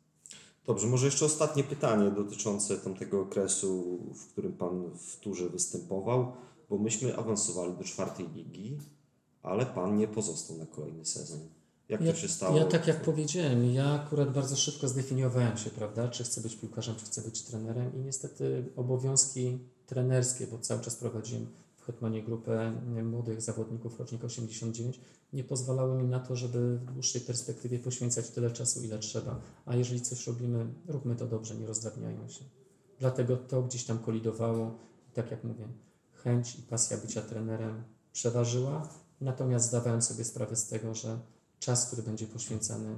[0.68, 6.32] Dobrze, może jeszcze ostatnie pytanie dotyczące tamtego okresu, w którym Pan w turze występował,
[6.70, 8.78] bo myśmy awansowali do czwartej ligi,
[9.44, 11.40] ale Pan nie pozostał na kolejny sezon.
[11.90, 12.58] Jak Ja, to się stało?
[12.58, 16.96] ja tak jak powiedziałem, ja akurat bardzo szybko zdefiniowałem się, prawda, czy chcę być piłkarzem,
[16.96, 21.48] czy chcę być trenerem i niestety obowiązki trenerskie, bo cały czas prowadziłem
[21.86, 25.02] w Hetmanie grupę e, młodych zawodników rocznika 89,
[25.34, 29.42] nie pozwalały mi na to, żeby w dłuższej perspektywie poświęcać tyle czasu, ile trzeba.
[29.66, 32.46] A jeżeli coś robimy, róbmy to dobrze, nie rozdrabniajmy się.
[33.00, 34.78] Dlatego to gdzieś tam kolidowało.
[35.14, 35.68] Tak jak mówię,
[36.14, 37.84] chęć i pasja bycia trenerem
[38.14, 38.90] przeważyła,
[39.22, 41.20] natomiast zdawałem sobie sprawę z tego, że
[41.60, 42.96] czas, który będzie poświęcany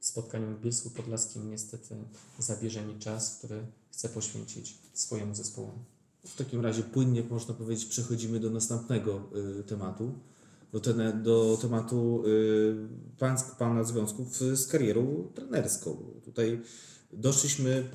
[0.00, 1.96] spotkaniom w Bielsku Podlaskim niestety
[2.38, 5.78] zabierze mi czas, który chcę poświęcić swojemu zespołowi.
[6.26, 9.22] W takim razie płynnie, można powiedzieć, przechodzimy do następnego
[9.60, 10.12] y, tematu,
[10.72, 15.96] do, ten, do tematu y, pańsk, Pana związków z karierą trenerską.
[16.24, 16.62] Tutaj
[17.12, 17.90] doszliśmy,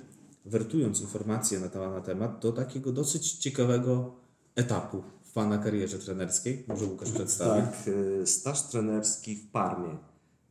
[0.45, 4.15] wertując informacje na, na temat, do takiego dosyć ciekawego
[4.55, 6.63] etapu w Pana karierze trenerskiej.
[6.67, 7.61] Może Łukasz przedstawi.
[7.61, 9.97] Tak, y, staż trenerski w Parmie.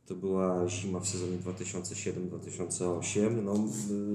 [0.07, 3.43] To była zima w sezonie 2007-2008.
[3.43, 3.53] No,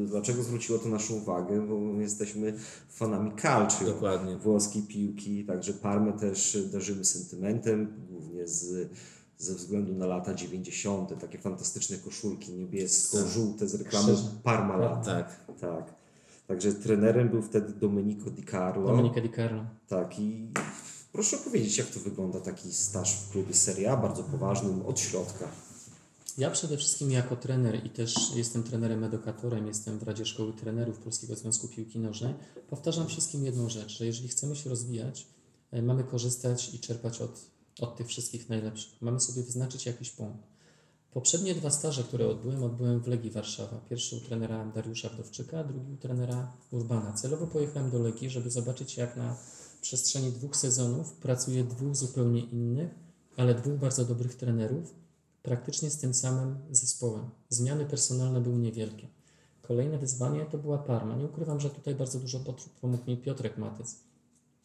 [0.07, 1.67] dlaczego zwróciło to naszą uwagę?
[1.67, 2.55] Bo my jesteśmy
[2.89, 4.37] fanami calcio, Dokładnie.
[4.37, 8.89] włoskiej piłki, także Parmę też darzymy sentymentem, głównie z,
[9.39, 11.21] ze względu na lata 90.
[11.21, 14.15] Takie fantastyczne koszulki niebiesko-żółte z reklamy.
[14.43, 15.05] Parmalat.
[15.05, 15.45] Tak.
[15.61, 15.95] Tak.
[16.47, 18.87] Także trenerem był wtedy Domenico Di Carlo.
[18.87, 19.65] Dominika Di Carlo.
[19.89, 20.49] Tak, i
[21.13, 25.49] proszę opowiedzieć, jak to wygląda taki staż w klubie Serie A, bardzo poważnym, od środka.
[26.39, 30.99] Ja przede wszystkim jako trener i też jestem trenerem edukatorem, jestem w Radzie Szkoły Trenerów
[30.99, 32.35] Polskiego Związku Piłki Nożnej,
[32.71, 35.27] powtarzam wszystkim jedną rzecz, że jeżeli chcemy się rozwijać,
[35.71, 37.41] e, mamy korzystać i czerpać od,
[37.81, 39.03] od tych wszystkich najlepszych.
[39.03, 40.53] Mamy sobie wyznaczyć jakiś punkt.
[41.13, 43.81] Poprzednie dwa staże, które odbyłem, odbyłem w Legii Warszawa.
[43.91, 47.13] Pierwszy u trenera Dariusza Wdowczyka, drugi u trenera Urbana.
[47.13, 49.37] Celowo pojechałem do Legii, żeby zobaczyć jak na
[49.81, 52.91] przestrzeni dwóch sezonów pracuje dwóch zupełnie innych,
[53.37, 54.95] ale dwóch bardzo dobrych trenerów,
[55.43, 57.31] praktycznie z tym samym zespołem.
[57.49, 59.09] Zmiany personalne były niewielkie.
[59.63, 61.17] Kolejne wyzwanie to była Parma.
[61.17, 62.41] Nie ukrywam, że tutaj bardzo dużo
[62.81, 63.97] pomógł mi Piotrek Matys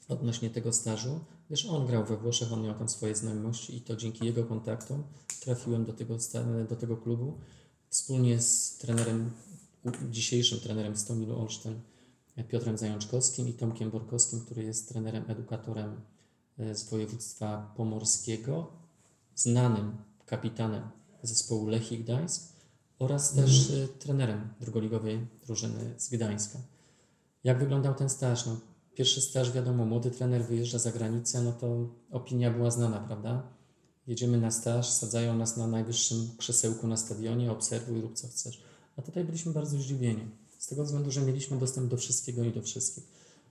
[0.07, 3.95] odnośnie tego stażu, gdyż on grał we Włoszech, on miał tam swoje znajomości i to
[3.95, 5.03] dzięki jego kontaktom
[5.39, 6.17] trafiłem do tego,
[6.69, 7.37] do tego klubu.
[7.89, 9.31] Wspólnie z trenerem,
[10.11, 11.79] dzisiejszym trenerem Stomilu Olsztyn,
[12.47, 16.01] Piotrem Zajączkowskim i Tomkiem Borkowskim, który jest trenerem, edukatorem
[16.59, 18.71] e, z województwa pomorskiego,
[19.35, 19.97] znanym
[20.27, 20.83] kapitanem
[21.23, 22.41] zespołu Lechii Gdańsk
[22.99, 26.59] oraz też e, trenerem drugoligowej drużyny z Gdańska.
[27.43, 28.45] Jak wyglądał ten staż?
[28.45, 28.59] No,
[28.95, 33.43] pierwszy staż, wiadomo, młody trener wyjeżdża za granicę, no to opinia była znana, prawda?
[34.07, 38.63] Jedziemy na staż, sadzają nas na najwyższym krzesełku na stadionie, obserwuj, rób co chcesz.
[38.97, 40.27] A tutaj byliśmy bardzo zdziwieni,
[40.59, 43.03] z tego względu, że mieliśmy dostęp do wszystkiego i do wszystkich.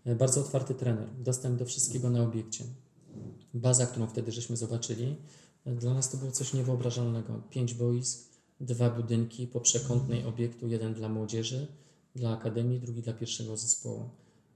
[0.04, 2.64] E, Bardzo otwarty trener, dostęp do wszystkiego na obiekcie.
[3.54, 5.16] Baza, którą wtedy żeśmy zobaczyli,
[5.66, 7.42] dla nas to było coś niewyobrażalnego.
[7.50, 8.28] Pięć boisk,
[8.60, 11.66] dwa budynki po przekątnej obiektu, jeden dla młodzieży,
[12.14, 14.10] dla akademii, drugi dla pierwszego zespołu.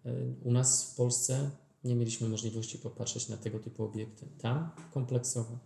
[0.04, 0.12] E,
[0.44, 1.50] U nas w Polsce
[1.84, 4.26] nie mieliśmy możliwości popatrzeć na tego typu obiekty.
[4.38, 5.58] Tam kompleksowo.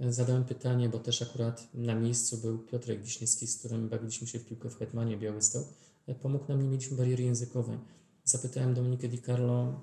[0.00, 4.38] E, Zadałem pytanie, bo też akurat na miejscu był Piotrek Wiśniewski, z którym bawiliśmy się
[4.38, 5.64] w piłkę w Hetmanie Białystok.
[6.06, 7.78] E, Pomógł nam, nie mieliśmy bariery językowej.
[8.24, 9.80] Zapytałem Dominikę Di Carlo,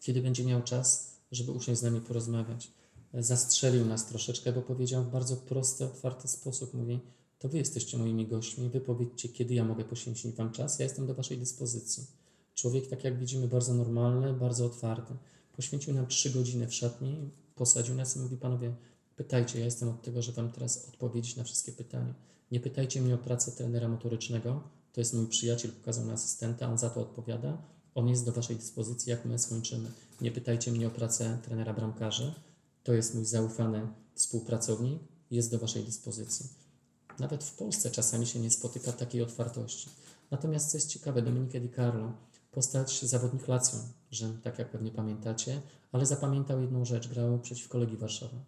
[0.00, 2.77] kiedy będzie miał czas, żeby usiąść z nami porozmawiać.
[3.14, 6.74] Zastrzelił nas troszeczkę, bo powiedział w bardzo prosty, otwarty sposób.
[6.74, 7.00] Mówi,
[7.38, 11.06] to wy jesteście moimi gośćmi, wy powiedzcie, kiedy ja mogę poświęcić wam czas, ja jestem
[11.06, 12.06] do waszej dyspozycji.
[12.54, 15.14] Człowiek, tak jak widzimy, bardzo normalny, bardzo otwarty.
[15.56, 18.74] Poświęcił nam trzy godziny w szatni, posadził nas i mówi, panowie,
[19.16, 22.14] pytajcie, ja jestem od tego, że wam teraz odpowiedzieć na wszystkie pytania.
[22.50, 26.78] Nie pytajcie mnie o pracę trenera motorycznego, to jest mój przyjaciel, pokazał na asystenta, on
[26.78, 27.62] za to odpowiada,
[27.94, 29.90] on jest do waszej dyspozycji, jak my skończymy.
[30.20, 32.34] Nie pytajcie mnie o pracę trenera bramkarzy,
[32.88, 36.48] to jest mój zaufany współpracownik, jest do waszej dyspozycji.
[37.18, 39.90] Nawet w Polsce czasami się nie spotyka takiej otwartości.
[40.30, 42.12] Natomiast co jest ciekawe, Dominique Di Carlo,
[42.52, 43.78] postać zawodnik Lazio,
[44.10, 45.62] że tak jak pewnie pamiętacie,
[45.92, 48.44] ale zapamiętał jedną rzecz, grał przeciwko Legii Warszawa.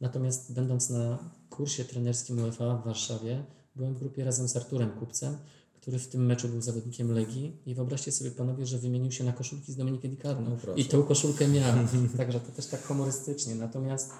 [0.00, 1.18] Natomiast będąc na
[1.50, 3.44] kursie trenerskim UEFA w Warszawie,
[3.76, 5.38] byłem w grupie razem z Arturem Kupcem,
[5.86, 9.32] który w tym meczu był zawodnikiem Legii i wyobraźcie sobie panowie, że wymienił się na
[9.32, 11.74] koszulki z Dominique Di Carlo No i tą koszulkę miał.
[12.16, 13.54] Także to też tak humorystycznie.
[13.54, 14.10] Natomiast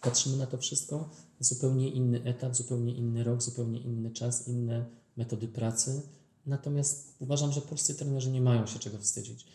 [0.00, 1.08] patrzymy na to wszystko,
[1.40, 4.84] zupełnie inny etap, zupełnie inny rok, zupełnie inny czas, inne
[5.16, 6.02] metody pracy.
[6.46, 9.46] Natomiast uważam, że polscy trenerzy nie mają się czego wstydzić.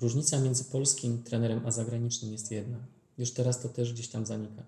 [0.00, 2.78] Różnica między polskim trenerem a zagranicznym jest jedna.
[3.18, 4.62] Już teraz to też gdzieś tam zanika.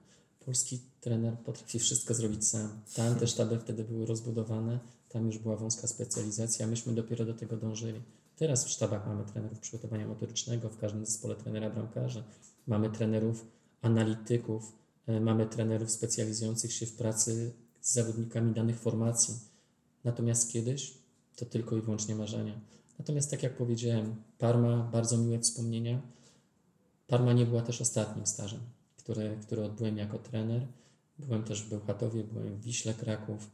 [0.47, 2.69] Polski trener potrafi wszystko zrobić sam.
[2.95, 4.79] Tam te sztaby wtedy były rozbudowane,
[5.13, 8.01] tam już była wąska specjalizacja, myśmy dopiero do tego dążyli.
[8.37, 12.25] Teraz w sztabach mamy trenerów przygotowania motorycznego, w każdym zespole trenera bramkarza,
[12.67, 13.47] mamy trenerów
[13.83, 14.73] analityków,
[15.07, 19.35] e, mamy trenerów specjalizujących się w pracy z zawodnikami danych formacji.
[20.05, 20.95] Natomiast kiedyś
[21.37, 22.61] to tylko i wyłącznie marzenia.
[22.99, 26.01] Natomiast tak jak powiedziałem, Parma, bardzo miłe wspomnienia.
[27.07, 28.61] Parma nie była też ostatnim stażem,
[28.97, 30.67] który, który odbyłem jako trener.
[31.19, 33.51] Byłem też w Bełchatowie, byłem w Wiśle Kraków.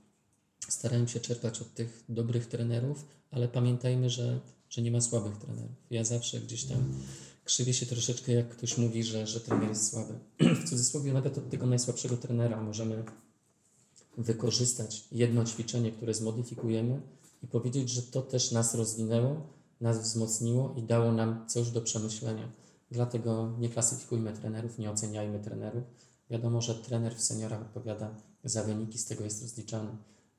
[0.68, 5.76] Starałem się czerpać od tych dobrych trenerów, ale pamiętajmy, że, że nie ma słabych trenerów.
[5.90, 6.94] Ja zawsze gdzieś tam
[7.44, 10.14] krzywię się troszeczkę, jak ktoś mówi, że, że trener jest słaby.
[10.64, 13.04] W cudzysłowie nawet od tego najsłabszego trenera możemy
[14.18, 17.00] wykorzystać jedno ćwiczenie, które zmodyfikujemy
[17.42, 19.46] i powiedzieć, że to też nas rozwinęło,
[19.80, 22.52] nas wzmocniło i dało nam coś do przemyślenia.
[22.90, 25.84] Dlatego nie klasyfikujmy trenerów, nie oceniajmy trenerów.
[26.30, 28.14] Wiadomo, że trener w seniorach odpowiada
[28.44, 29.90] za wyniki, z tego jest rozliczany.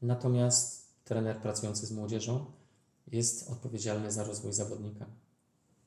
[0.01, 2.45] Natomiast trener pracujący z młodzieżą
[3.07, 5.05] jest odpowiedzialny za rozwój zawodnika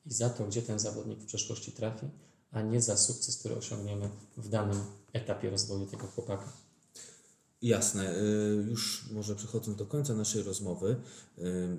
[0.05, 2.05] i za to, gdzie ten zawodnik w przyszłości trafi,
[2.51, 4.77] a nie za sukces, który osiągniemy w danym
[5.13, 6.53] etapie rozwoju tego chłopaka.
[7.61, 8.15] Jasne.
[8.15, 10.95] Y, Już może przechodząc do końca naszej rozmowy,
[11.37, 11.77] y,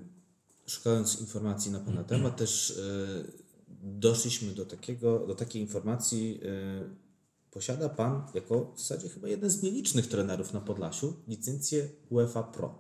[0.67, 3.33] szukając informacji na Pana temat, też y,
[3.83, 6.41] doszliśmy do, takiego, do takiej informacji.
[7.55, 12.79] Posiada Pan, jako w zasadzie chyba jeden z nielicznych trenerów na Podlasiu, licencję UEFA Pro.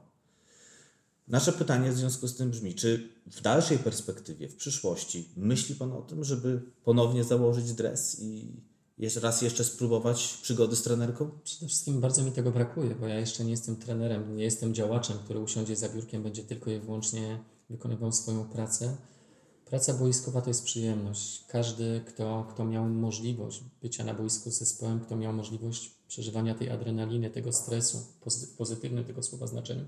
[1.28, 5.92] Nasze pytanie w związku z tym brzmi, czy w dalszej perspektywie, w przyszłości, myśli Pan
[5.92, 8.52] o tym, żeby ponownie założyć dres i
[8.98, 11.30] jeszcze raz jeszcze spróbować przygody z trenerką?
[11.44, 15.18] Przede wszystkim bardzo mi tego brakuje, bo ja jeszcze nie jestem trenerem, nie jestem działaczem,
[15.24, 18.96] który usiądzie za biurkiem, będzie tylko i wyłącznie wykonywał swoją pracę.
[19.64, 21.44] Praca boiskowa to jest przyjemność.
[21.48, 26.70] Każdy, kto, kto miał możliwość bycia na boisku z zespołem, kto miał możliwość przeżywania tej
[26.70, 29.84] adrenaliny, tego stresu, pozy- pozytywnym tego słowa znaczeniu,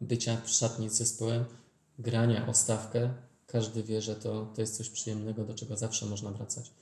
[0.00, 1.44] bycia w szatni z zespołem,
[1.98, 3.14] grania o stawkę,
[3.46, 6.72] każdy wie, że to, to jest coś przyjemnego, do czego zawsze można wracać.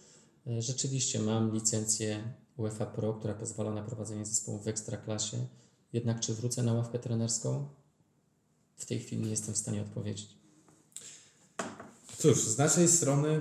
[0.47, 5.47] E, Rzeczywiście mam licencję UEFA Pro, która pozwala na prowadzenie zespołu w ekstraklasie.
[5.93, 7.69] Jednak czy wrócę na ławkę trenerską?
[8.77, 10.36] W tej chwili nie jestem w stanie odpowiedzieć.
[12.19, 13.41] Cóż, z naszej strony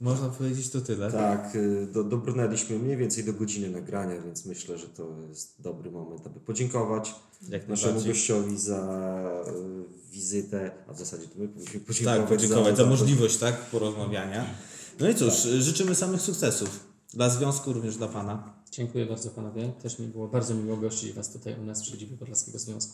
[0.00, 1.12] można powiedzieć to tyle.
[1.12, 5.90] Tak, y, do, dobrnęliśmy mniej więcej do godziny nagrania, więc myślę, że to jest dobry
[5.90, 7.14] moment, aby podziękować
[7.48, 12.76] Jak naszemu gościowi za y, wizytę, a w zasadzie to my powinniśmy podziękować, Tak, podziękować
[12.76, 14.54] za, możliwość tak, porozmawiania.
[15.00, 16.86] No i cóż, życzymy samych sukcesów.
[17.14, 18.52] Dla związku, również dla Pana.
[18.70, 19.72] Dziękuję bardzo panowie.
[19.82, 22.92] Też mi było bardzo miło gościć Was tutaj u nas w siedzibie Podlaskiego Związku.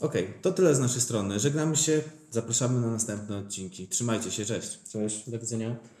[0.00, 1.40] Okej, to tyle z naszej strony.
[1.40, 3.88] Żegnamy się, zapraszamy na następne odcinki.
[3.88, 4.78] Trzymajcie się, cześć.
[4.92, 5.30] Cześć.
[5.30, 5.76] Do widzenia.